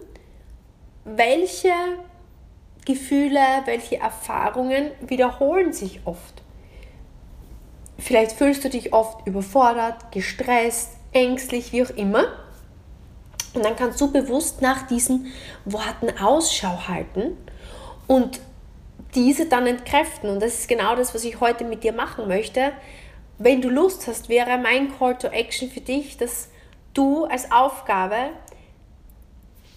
welche 1.04 1.72
Gefühle, 2.93 3.39
welche 3.65 3.97
Erfahrungen 3.97 4.91
wiederholen 5.01 5.73
sich 5.73 6.01
oft. 6.06 6.41
Vielleicht 7.97 8.32
fühlst 8.32 8.63
du 8.63 8.69
dich 8.69 8.93
oft 8.93 9.25
überfordert, 9.27 10.12
gestresst, 10.12 10.91
ängstlich, 11.13 11.71
wie 11.71 11.84
auch 11.84 11.89
immer. 11.91 12.25
Und 13.54 13.63
dann 13.65 13.75
kannst 13.75 13.99
du 14.01 14.12
bewusst 14.12 14.62
nach 14.62 14.88
diesen 14.88 15.27
Worten 15.65 16.10
Ausschau 16.19 16.88
halten 16.88 17.38
und 18.08 18.39
diese 19.13 19.45
dann 19.45 19.67
entkräften. 19.67 20.30
Und 20.30 20.41
das 20.41 20.60
ist 20.60 20.67
genau 20.67 20.95
das, 20.95 21.13
was 21.13 21.23
ich 21.23 21.39
heute 21.39 21.63
mit 21.63 21.84
dir 21.84 21.93
machen 21.93 22.27
möchte. 22.27 22.71
Wenn 23.38 23.62
du 23.62 23.69
Lust 23.69 24.08
hast, 24.08 24.30
wäre 24.30 24.58
mein 24.58 24.97
Call 24.97 25.17
to 25.17 25.27
Action 25.27 25.69
für 25.69 25.82
dich, 25.82 26.17
dass 26.17 26.49
du 26.93 27.25
als 27.25 27.51
Aufgabe 27.51 28.30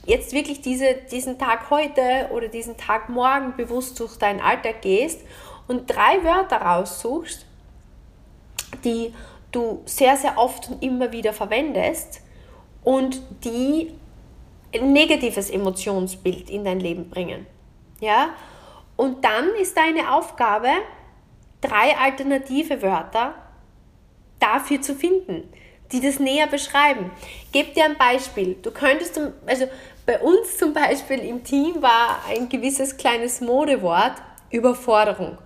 jetzt 0.07 0.33
wirklich 0.33 0.61
diese, 0.61 0.95
diesen 1.11 1.39
Tag 1.39 1.71
heute 1.71 2.29
oder 2.33 2.49
diesen 2.49 2.77
Tag 2.77 3.09
morgen 3.09 3.57
bewusst 3.57 3.99
durch 4.01 4.17
deinen 4.17 4.41
Alltag 4.41 4.83
gehst 4.83 5.21
und 5.67 5.87
drei 5.89 6.23
Wörter 6.23 6.59
raussuchst, 6.59 7.47
die 8.85 9.15
du 9.51 9.83
sehr, 9.87 10.17
sehr 10.17 10.37
oft 10.37 10.69
und 10.69 10.83
immer 10.83 11.13
wieder 11.13 11.33
verwendest 11.33 12.21
und 12.83 13.21
die 13.45 13.95
ein 14.75 14.93
negatives 14.93 15.51
Emotionsbild 15.51 16.51
in 16.51 16.65
dein 16.65 16.81
Leben 16.81 17.09
bringen. 17.09 17.47
Ja? 18.01 18.31
Und 18.97 19.25
dann 19.25 19.51
ist 19.61 19.77
deine 19.77 20.13
Aufgabe, 20.13 20.69
drei 21.61 21.97
alternative 21.97 22.83
Wörter 22.83 23.35
dafür 24.39 24.83
zu 24.83 24.95
finden, 24.95 25.49
die 25.93 26.01
das 26.01 26.19
näher 26.19 26.47
beschreiben. 26.47 27.11
Gebe 27.53 27.73
dir 27.73 27.85
ein 27.85 27.97
Beispiel. 27.97 28.57
Du 28.63 28.71
könntest, 28.71 29.19
also 29.47 29.67
bei 30.07 30.21
uns 30.21 30.59
zum 30.59 30.73
Beispiel 30.73 31.21
im 31.21 31.45
Team 31.45 31.81
war 31.83 32.21
ein 32.29 32.49
gewisses 32.49 32.97
kleines 32.97 33.41
Modewort 33.41 34.15
Überforderung. 34.51 35.39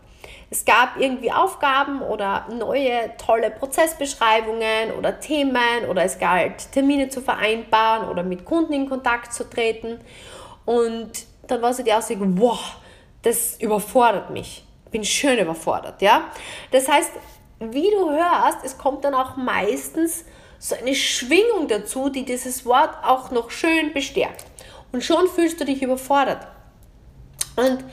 Es 0.50 0.64
gab 0.64 0.98
irgendwie 0.98 1.30
Aufgaben 1.30 2.00
oder 2.00 2.46
neue 2.50 3.16
tolle 3.18 3.50
Prozessbeschreibungen 3.50 4.92
oder 4.96 5.20
Themen 5.20 5.84
oder 5.88 6.04
es 6.04 6.18
galt 6.18 6.72
Termine 6.72 7.08
zu 7.10 7.20
vereinbaren 7.20 8.08
oder 8.08 8.22
mit 8.22 8.44
Kunden 8.44 8.72
in 8.72 8.88
Kontakt 8.88 9.32
zu 9.32 9.48
treten. 9.48 10.00
Und 10.64 11.10
dann 11.46 11.60
war 11.60 11.74
so 11.74 11.82
die 11.82 11.92
Aussicht, 11.92 12.20
wow, 12.20 12.76
das 13.22 13.60
überfordert 13.60 14.30
mich. 14.30 14.64
Bin 14.90 15.04
schön 15.04 15.38
überfordert, 15.38 16.00
ja. 16.00 16.24
Das 16.70 16.88
heißt, 16.88 17.10
wie 17.60 17.90
du 17.90 18.10
hörst, 18.10 18.64
es 18.64 18.78
kommt 18.78 19.04
dann 19.04 19.14
auch 19.14 19.36
meistens 19.36 20.24
so 20.58 20.74
eine 20.74 20.94
Schwingung 20.94 21.68
dazu, 21.68 22.08
die 22.08 22.24
dieses 22.24 22.64
Wort 22.64 22.90
auch 23.02 23.30
noch 23.30 23.50
schön 23.50 23.92
bestärkt. 23.92 24.44
Und 24.92 25.04
schon 25.04 25.28
fühlst 25.28 25.60
du 25.60 25.64
dich 25.64 25.82
überfordert. 25.82 26.46
Und 27.56 27.84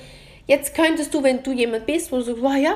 jetzt 0.48 0.74
könntest 0.76 1.14
du, 1.14 1.24
wenn 1.24 1.44
du 1.44 1.52
jemand 1.52 1.86
bist, 1.86 2.12
wo 2.12 2.18
du 2.18 2.24
sagst, 2.24 2.42
wow, 2.42 2.56
ja, 2.56 2.76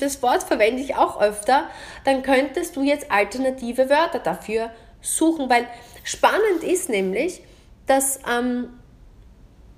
das 0.00 0.22
Wort 0.22 0.42
verwende 0.42 0.82
ich 0.82 0.96
auch 0.96 1.20
öfter, 1.20 1.68
dann 2.04 2.22
könntest 2.22 2.76
du 2.76 2.82
jetzt 2.82 3.10
alternative 3.10 3.88
Wörter 3.88 4.18
dafür 4.18 4.70
suchen, 5.00 5.48
weil 5.48 5.66
spannend 6.04 6.62
ist 6.62 6.88
nämlich, 6.88 7.42
dass 7.86 8.20
ähm, 8.30 8.68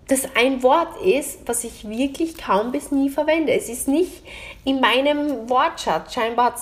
das 0.09 0.29
ein 0.35 0.63
Wort 0.63 1.01
ist, 1.01 1.41
was 1.47 1.65
ich 1.65 1.89
wirklich 1.89 2.37
kaum 2.37 2.73
bis 2.73 2.91
nie 2.91 3.09
verwende. 3.09 3.53
Es 3.53 3.69
ist 3.69 3.89
nicht 3.89 4.25
in 4.65 4.81
meinem 4.81 5.49
Wortschatz, 5.49 6.13
scheinbar 6.13 6.55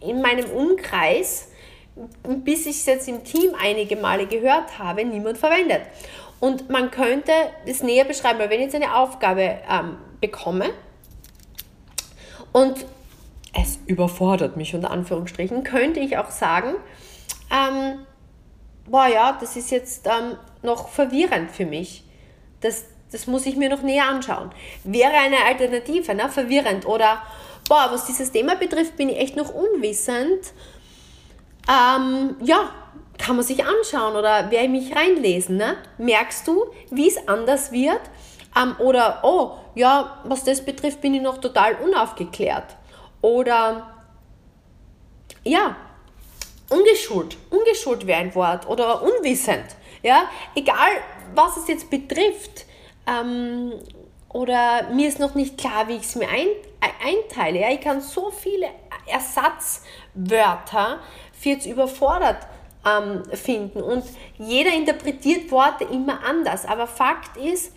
in 0.00 0.20
meinem 0.20 0.50
Umkreis, 0.50 1.48
bis 2.44 2.66
ich 2.66 2.76
es 2.76 2.86
jetzt 2.86 3.08
im 3.08 3.24
Team 3.24 3.50
einige 3.60 3.96
Male 3.96 4.26
gehört 4.26 4.78
habe, 4.78 5.04
niemand 5.04 5.38
verwendet. 5.38 5.82
Und 6.40 6.70
man 6.70 6.90
könnte 6.90 7.32
es 7.66 7.82
näher 7.82 8.04
beschreiben, 8.04 8.38
weil 8.38 8.50
wenn 8.50 8.60
ich 8.60 8.66
jetzt 8.66 8.76
eine 8.76 8.94
Aufgabe 8.94 9.58
ähm, 9.68 9.96
bekomme 10.20 10.70
und 12.52 12.84
es 13.60 13.78
überfordert 13.86 14.56
mich 14.56 14.74
unter 14.74 14.90
Anführungsstrichen, 14.90 15.64
könnte 15.64 16.00
ich 16.00 16.16
auch 16.16 16.30
sagen, 16.30 16.74
ähm, 17.50 18.00
boah 18.86 19.06
ja, 19.06 19.36
das 19.40 19.56
ist 19.56 19.70
jetzt 19.70 20.06
ähm, 20.06 20.36
noch 20.62 20.88
verwirrend 20.88 21.50
für 21.50 21.66
mich. 21.66 22.04
Das, 22.60 22.84
das 23.10 23.26
muss 23.26 23.46
ich 23.46 23.56
mir 23.56 23.68
noch 23.68 23.82
näher 23.82 24.08
anschauen. 24.08 24.50
Wäre 24.84 25.12
eine 25.12 25.44
Alternative, 25.46 26.14
ne? 26.14 26.28
verwirrend. 26.28 26.86
Oder, 26.86 27.22
boah, 27.68 27.88
was 27.90 28.06
dieses 28.06 28.32
Thema 28.32 28.56
betrifft, 28.56 28.96
bin 28.96 29.08
ich 29.08 29.18
echt 29.18 29.36
noch 29.36 29.52
unwissend. 29.52 30.52
Ähm, 31.68 32.36
ja, 32.40 32.70
kann 33.18 33.36
man 33.36 33.44
sich 33.44 33.64
anschauen 33.64 34.16
oder 34.16 34.50
werde 34.50 34.64
ich 34.64 34.70
mich 34.70 34.96
reinlesen. 34.96 35.56
Ne? 35.56 35.76
Merkst 35.98 36.46
du, 36.46 36.66
wie 36.90 37.08
es 37.08 37.28
anders 37.28 37.72
wird? 37.72 38.00
Ähm, 38.56 38.76
oder, 38.78 39.20
oh, 39.22 39.58
ja, 39.74 40.20
was 40.24 40.44
das 40.44 40.64
betrifft, 40.64 41.00
bin 41.00 41.14
ich 41.14 41.22
noch 41.22 41.38
total 41.38 41.74
unaufgeklärt. 41.76 42.76
Oder, 43.20 43.94
ja, 45.44 45.76
ungeschult. 46.70 47.36
Ungeschult 47.50 48.06
wäre 48.06 48.20
ein 48.20 48.34
Wort. 48.34 48.68
Oder 48.68 49.02
unwissend. 49.02 49.76
Ja, 50.02 50.22
egal, 50.54 50.90
was 51.34 51.56
es 51.56 51.68
jetzt 51.68 51.90
betrifft. 51.90 52.64
Ähm, 53.06 53.72
oder 54.30 54.88
mir 54.92 55.08
ist 55.08 55.18
noch 55.18 55.34
nicht 55.34 55.58
klar, 55.58 55.88
wie 55.88 55.96
ich 55.96 56.02
es 56.02 56.14
mir 56.14 56.28
ein, 56.28 56.48
einteile. 57.04 57.60
Ja, 57.60 57.70
ich 57.70 57.80
kann 57.80 58.00
so 58.00 58.30
viele 58.30 58.68
Ersatzwörter 59.06 61.00
für 61.40 61.50
jetzt 61.50 61.66
überfordert 61.66 62.38
ähm, 62.86 63.24
finden. 63.32 63.82
Und 63.82 64.04
jeder 64.38 64.72
interpretiert 64.72 65.50
Worte 65.50 65.84
immer 65.84 66.24
anders. 66.24 66.66
Aber 66.66 66.86
Fakt 66.86 67.36
ist, 67.36 67.72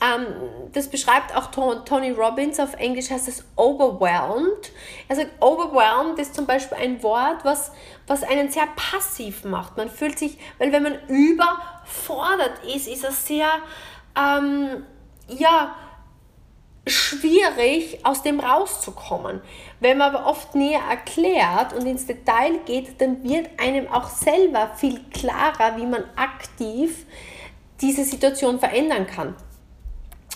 ähm, 0.00 0.26
das 0.72 0.88
beschreibt 0.88 1.34
auch 1.36 1.50
Tony 1.84 2.10
Robbins, 2.10 2.58
auf 2.60 2.74
Englisch 2.74 3.10
heißt 3.10 3.28
es 3.28 3.44
overwhelmed. 3.56 4.72
Er 5.08 5.16
sagt, 5.16 5.30
overwhelmed 5.40 6.18
ist 6.18 6.34
zum 6.34 6.46
Beispiel 6.46 6.78
ein 6.78 7.02
Wort, 7.02 7.44
was, 7.44 7.70
was 8.06 8.22
einen 8.22 8.50
sehr 8.50 8.66
passiv 8.76 9.44
macht. 9.44 9.76
Man 9.76 9.88
fühlt 9.88 10.18
sich, 10.18 10.38
weil 10.58 10.72
wenn 10.72 10.82
man 10.82 10.98
überfordert 11.08 12.64
ist, 12.74 12.88
ist 12.88 13.04
er 13.04 13.12
sehr, 13.12 13.48
ähm, 14.16 14.84
ja, 15.28 15.74
schwierig, 16.86 17.98
aus 18.04 18.22
dem 18.22 18.40
rauszukommen. 18.40 19.40
Wenn 19.80 19.98
man 19.98 20.14
aber 20.14 20.26
oft 20.26 20.54
näher 20.54 20.82
erklärt 20.88 21.72
und 21.72 21.86
ins 21.86 22.06
Detail 22.06 22.58
geht, 22.66 23.00
dann 23.00 23.22
wird 23.24 23.48
einem 23.58 23.88
auch 23.88 24.08
selber 24.08 24.72
viel 24.76 25.00
klarer, 25.12 25.76
wie 25.76 25.86
man 25.86 26.04
aktiv 26.16 27.06
diese 27.80 28.04
Situation 28.04 28.58
verändern 28.58 29.06
kann. 29.06 29.34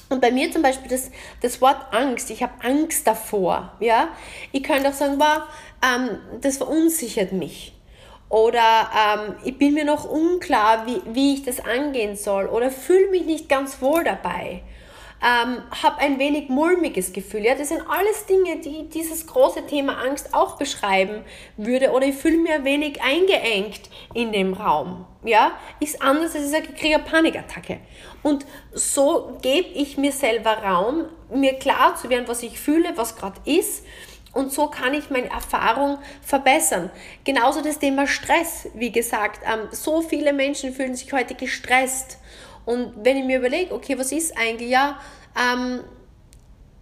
Und 0.08 0.22
bei 0.22 0.30
mir 0.30 0.50
zum 0.50 0.62
Beispiel 0.62 0.88
das, 0.88 1.10
das 1.42 1.60
Wort 1.60 1.92
Angst, 1.92 2.30
ich 2.30 2.42
habe 2.42 2.54
Angst 2.64 3.06
davor. 3.06 3.72
Ja? 3.80 4.08
Ich 4.52 4.62
könnte 4.62 4.88
auch 4.88 4.94
sagen, 4.94 5.18
wow, 5.18 5.42
ähm, 5.84 6.18
das 6.40 6.56
verunsichert 6.56 7.32
mich. 7.32 7.74
Oder 8.30 8.90
ähm, 8.94 9.34
ich 9.44 9.58
bin 9.58 9.74
mir 9.74 9.84
noch 9.84 10.08
unklar, 10.08 10.86
wie, 10.86 11.00
wie 11.12 11.34
ich 11.34 11.42
das 11.42 11.60
angehen 11.60 12.16
soll. 12.16 12.46
Oder 12.46 12.70
fühle 12.70 13.10
mich 13.10 13.24
nicht 13.24 13.48
ganz 13.48 13.82
wohl 13.82 14.04
dabei. 14.04 14.62
Ähm, 15.22 15.62
habe 15.82 15.98
ein 15.98 16.18
wenig 16.18 16.48
mulmiges 16.48 17.12
Gefühl. 17.12 17.44
Ja, 17.44 17.54
das 17.54 17.68
sind 17.68 17.82
alles 17.88 18.26
Dinge, 18.26 18.60
die 18.60 18.88
dieses 18.88 19.26
große 19.26 19.66
Thema 19.66 19.98
Angst 19.98 20.32
auch 20.32 20.56
beschreiben 20.56 21.24
würde. 21.56 21.90
Oder 21.90 22.06
ich 22.06 22.14
fühle 22.14 22.38
mich 22.38 22.52
ein 22.52 22.64
wenig 22.64 23.02
eingeengt 23.02 23.90
in 24.14 24.32
dem 24.32 24.54
Raum. 24.54 25.06
Ja, 25.24 25.52
ist 25.80 26.00
anders, 26.00 26.36
als 26.36 26.52
ich 26.52 26.74
kriege 26.76 26.94
eine 26.94 27.04
Panikattacke. 27.04 27.78
Und 28.22 28.46
so 28.72 29.36
gebe 29.42 29.68
ich 29.68 29.98
mir 29.98 30.12
selber 30.12 30.58
Raum, 30.58 31.06
mir 31.30 31.54
klar 31.54 31.96
zu 31.96 32.08
werden, 32.08 32.28
was 32.28 32.42
ich 32.42 32.58
fühle, 32.58 32.96
was 32.96 33.16
gerade 33.16 33.40
ist 33.44 33.84
und 34.38 34.52
so 34.52 34.68
kann 34.68 34.94
ich 34.94 35.10
meine 35.10 35.30
Erfahrung 35.30 35.98
verbessern. 36.22 36.90
Genauso 37.24 37.62
das 37.62 37.78
Thema 37.78 38.06
Stress, 38.06 38.68
wie 38.74 38.92
gesagt. 38.92 39.40
Ähm, 39.44 39.68
so 39.72 40.02
viele 40.02 40.32
Menschen 40.32 40.72
fühlen 40.72 40.94
sich 40.94 41.12
heute 41.12 41.34
gestresst. 41.34 42.18
Und 42.68 42.92
wenn 43.02 43.16
ich 43.16 43.24
mir 43.24 43.38
überlege, 43.38 43.74
okay, 43.74 43.98
was 43.98 44.12
ist 44.12 44.36
eigentlich, 44.36 44.68
ja, 44.68 45.00
ähm, 45.34 45.80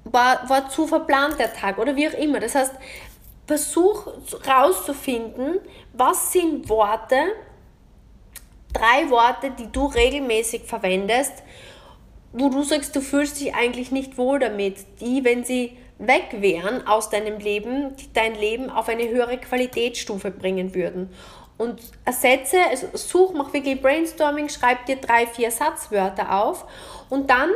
war, 0.02 0.48
war 0.50 0.68
zu 0.68 0.88
verplant 0.88 1.38
der 1.38 1.54
Tag 1.54 1.78
oder 1.78 1.94
wie 1.94 2.08
auch 2.08 2.14
immer. 2.14 2.40
Das 2.40 2.56
heißt, 2.56 2.74
versuch 3.46 4.08
rauszufinden, 4.48 5.60
was 5.92 6.32
sind 6.32 6.68
Worte, 6.68 7.14
drei 8.72 9.08
Worte, 9.10 9.52
die 9.56 9.70
du 9.70 9.86
regelmäßig 9.86 10.64
verwendest, 10.64 11.44
wo 12.32 12.48
du 12.48 12.64
sagst, 12.64 12.96
du 12.96 13.00
fühlst 13.00 13.40
dich 13.40 13.54
eigentlich 13.54 13.92
nicht 13.92 14.18
wohl 14.18 14.40
damit, 14.40 14.78
die, 15.00 15.22
wenn 15.22 15.44
sie 15.44 15.78
weg 15.98 16.38
wären 16.40 16.84
aus 16.88 17.10
deinem 17.10 17.38
Leben, 17.38 17.94
die 17.94 18.12
dein 18.12 18.34
Leben 18.34 18.70
auf 18.70 18.88
eine 18.88 19.08
höhere 19.08 19.38
Qualitätsstufe 19.38 20.32
bringen 20.32 20.74
würden. 20.74 21.10
Und 21.58 21.80
ersetze, 22.04 22.58
also 22.68 22.88
such, 22.94 23.32
mach 23.32 23.52
wirklich 23.52 23.80
Brainstorming, 23.80 24.48
schreib 24.48 24.84
dir 24.86 24.96
drei, 24.96 25.26
vier 25.26 25.50
Satzwörter 25.50 26.42
auf 26.42 26.66
und 27.08 27.30
dann 27.30 27.50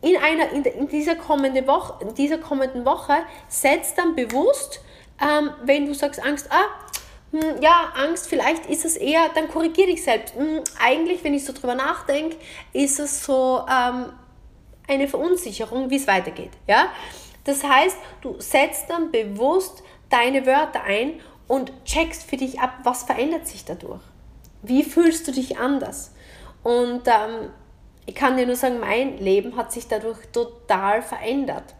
in, 0.00 0.16
einer, 0.16 0.50
in, 0.50 0.64
in 0.64 0.88
dieser, 0.88 1.14
kommende 1.14 1.66
Woche, 1.66 2.04
in 2.04 2.14
dieser 2.14 2.38
kommenden 2.38 2.84
Woche 2.84 3.14
setz 3.48 3.94
dann 3.94 4.14
bewusst, 4.14 4.80
ähm, 5.20 5.50
wenn 5.62 5.86
du 5.86 5.94
sagst 5.94 6.24
Angst, 6.24 6.48
ah, 6.50 6.66
hm, 7.32 7.60
ja, 7.60 7.92
Angst, 7.96 8.28
vielleicht 8.28 8.66
ist 8.66 8.84
es 8.84 8.96
eher, 8.96 9.28
dann 9.34 9.48
korrigier 9.48 9.86
dich 9.86 10.02
selbst. 10.02 10.34
Hm, 10.34 10.62
eigentlich, 10.80 11.22
wenn 11.24 11.34
ich 11.34 11.44
so 11.44 11.52
drüber 11.52 11.74
nachdenke, 11.74 12.36
ist 12.72 12.98
es 13.00 13.24
so 13.24 13.64
ähm, 13.68 14.12
eine 14.86 15.08
Verunsicherung, 15.08 15.90
wie 15.90 15.96
es 15.96 16.06
weitergeht. 16.06 16.52
Ja? 16.66 16.90
Das 17.44 17.64
heißt, 17.64 17.98
du 18.22 18.36
setzt 18.40 18.88
dann 18.88 19.10
bewusst 19.10 19.82
deine 20.08 20.46
Wörter 20.46 20.82
ein 20.84 21.20
und 21.48 21.72
checkst 21.84 22.22
für 22.22 22.36
dich 22.36 22.60
ab, 22.60 22.74
was 22.84 23.02
verändert 23.02 23.46
sich 23.46 23.64
dadurch. 23.64 24.02
Wie 24.62 24.84
fühlst 24.84 25.26
du 25.26 25.32
dich 25.32 25.58
anders? 25.58 26.12
Und 26.62 27.02
ähm, 27.06 27.50
ich 28.06 28.14
kann 28.14 28.36
dir 28.36 28.46
nur 28.46 28.56
sagen, 28.56 28.80
mein 28.80 29.18
Leben 29.18 29.56
hat 29.56 29.72
sich 29.72 29.88
dadurch 29.88 30.18
total 30.32 31.02
verändert. 31.02 31.74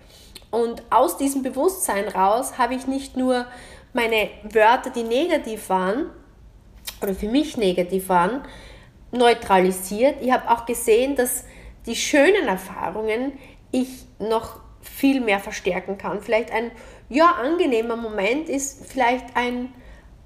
Und 0.51 0.83
aus 0.91 1.19
diesem 1.19 1.43
Bewusstsein 1.43 2.09
raus 2.09 2.59
habe 2.59 2.75
ich 2.75 2.87
nicht 2.87 3.17
nur 3.17 3.47
meine 3.93 4.31
Wörter, 4.43 4.91
die 4.91 5.03
negativ 5.03 5.69
waren 5.69 6.11
oder 7.03 7.15
für 7.15 7.29
mich 7.29 7.57
negativ 7.57 8.09
waren, 8.09 8.43
neutralisiert. 9.11 10.17
Ich 10.21 10.33
habe 10.33 10.51
auch 10.51 10.67
gesehen, 10.67 11.17
dass 11.17 11.45
die 11.87 11.97
schönen 11.97 12.47
Erfahrungen 12.47 13.33
ich 13.71 14.05
noch 14.19 14.61
viel 14.81 15.21
mehr 15.21 15.41
verstärken 15.41 15.99
kann. 15.99 16.21
Vielleicht 16.21 16.51
ein 16.51 16.71
ja 17.09 17.33
angenehmer 17.43 17.97
Moment 17.97 18.49
ist 18.49 18.87
vielleicht 18.87 19.37
ein 19.37 19.73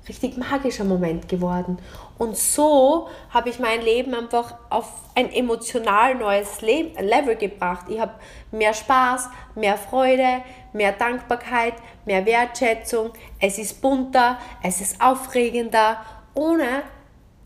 richtig 0.09 0.37
magischer 0.37 0.85
Moment 0.85 1.29
geworden. 1.29 1.79
Und 2.18 2.37
so 2.37 3.09
habe 3.31 3.51
ich 3.51 3.59
mein 3.59 3.83
Leben 3.83 4.14
einfach 4.14 4.55
auf 4.71 4.88
ein 5.14 5.33
emotional 5.33 6.14
neues 6.14 6.61
Level 6.61 7.37
gebracht. 7.37 7.87
Ich 7.88 8.01
habe 8.01 8.14
mehr 8.51 8.75
Spaß, 8.75 9.29
mehr 9.55 9.77
Freude, 9.77 10.42
mehr 10.73 10.92
Dankbarkeit, 10.92 11.75
mehr 12.05 12.27
Wertschätzung. 12.27 13.12
Es 13.40 13.59
ist 13.59 13.81
bunter, 13.81 14.38
es 14.62 14.81
ist 14.81 15.01
aufregender, 15.01 16.01
ohne 16.35 16.83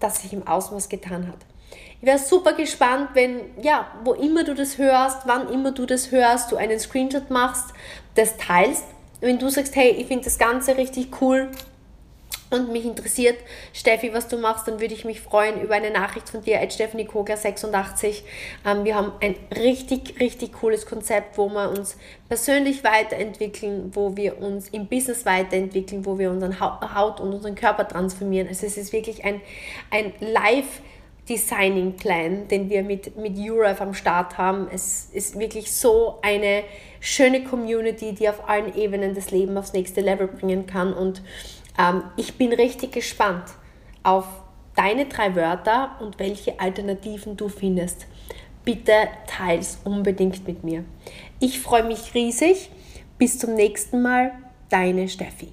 dass 0.00 0.22
sich 0.22 0.32
im 0.32 0.46
Ausmaß 0.46 0.88
getan 0.88 1.28
hat. 1.28 1.38
Ich 2.00 2.06
wäre 2.06 2.18
super 2.18 2.52
gespannt, 2.52 3.10
wenn, 3.14 3.40
ja, 3.62 3.86
wo 4.04 4.12
immer 4.12 4.44
du 4.44 4.54
das 4.54 4.76
hörst, 4.76 5.22
wann 5.26 5.48
immer 5.48 5.72
du 5.72 5.86
das 5.86 6.10
hörst, 6.10 6.52
du 6.52 6.56
einen 6.56 6.78
Screenshot 6.78 7.30
machst, 7.30 7.72
das 8.14 8.36
teilst. 8.36 8.84
Wenn 9.20 9.38
du 9.38 9.48
sagst, 9.48 9.74
hey, 9.76 9.90
ich 9.90 10.06
finde 10.06 10.24
das 10.24 10.38
Ganze 10.38 10.76
richtig 10.76 11.08
cool 11.20 11.50
und 12.50 12.70
mich 12.70 12.84
interessiert, 12.84 13.36
Steffi, 13.72 14.12
was 14.12 14.28
du 14.28 14.36
machst, 14.36 14.68
dann 14.68 14.80
würde 14.80 14.94
ich 14.94 15.04
mich 15.04 15.20
freuen 15.20 15.60
über 15.60 15.74
eine 15.74 15.90
Nachricht 15.90 16.28
von 16.28 16.42
dir, 16.42 16.60
Stephanie 16.70 17.06
Kogler 17.06 17.36
86. 17.36 18.22
Ähm, 18.64 18.84
wir 18.84 18.94
haben 18.94 19.12
ein 19.20 19.34
richtig, 19.56 20.20
richtig 20.20 20.52
cooles 20.52 20.86
Konzept, 20.86 21.38
wo 21.38 21.48
wir 21.48 21.70
uns 21.70 21.96
persönlich 22.28 22.84
weiterentwickeln, 22.84 23.90
wo 23.94 24.16
wir 24.16 24.40
uns 24.40 24.68
im 24.68 24.86
Business 24.86 25.26
weiterentwickeln, 25.26 26.06
wo 26.06 26.18
wir 26.18 26.30
unseren 26.30 26.60
Haut 26.60 27.20
und 27.20 27.32
unseren 27.32 27.56
Körper 27.56 27.88
transformieren. 27.88 28.46
Also 28.48 28.66
es 28.66 28.76
ist 28.76 28.92
wirklich 28.92 29.24
ein, 29.24 29.40
ein 29.90 30.12
Live- 30.20 30.82
Designing 31.28 31.94
Plan, 31.96 32.46
den 32.48 32.70
wir 32.70 32.82
mit, 32.82 33.16
mit 33.16 33.36
Europe 33.38 33.80
am 33.80 33.94
Start 33.94 34.38
haben. 34.38 34.68
Es 34.72 35.08
ist 35.12 35.38
wirklich 35.38 35.72
so 35.72 36.18
eine 36.22 36.62
schöne 37.00 37.42
Community, 37.42 38.14
die 38.14 38.28
auf 38.28 38.48
allen 38.48 38.76
Ebenen 38.76 39.14
das 39.14 39.30
Leben 39.30 39.56
aufs 39.58 39.72
nächste 39.72 40.00
Level 40.00 40.28
bringen 40.28 40.66
kann. 40.66 40.92
Und 40.92 41.22
ähm, 41.78 42.04
ich 42.16 42.34
bin 42.34 42.52
richtig 42.52 42.92
gespannt 42.92 43.44
auf 44.02 44.26
deine 44.76 45.06
drei 45.06 45.34
Wörter 45.34 45.96
und 46.00 46.18
welche 46.18 46.60
Alternativen 46.60 47.36
du 47.36 47.48
findest. 47.48 48.06
Bitte 48.64 48.92
teils 49.26 49.80
unbedingt 49.84 50.46
mit 50.46 50.62
mir. 50.62 50.84
Ich 51.40 51.60
freue 51.60 51.84
mich 51.84 52.14
riesig. 52.14 52.70
Bis 53.18 53.38
zum 53.38 53.54
nächsten 53.54 54.02
Mal, 54.02 54.32
deine 54.68 55.08
Steffi. 55.08 55.52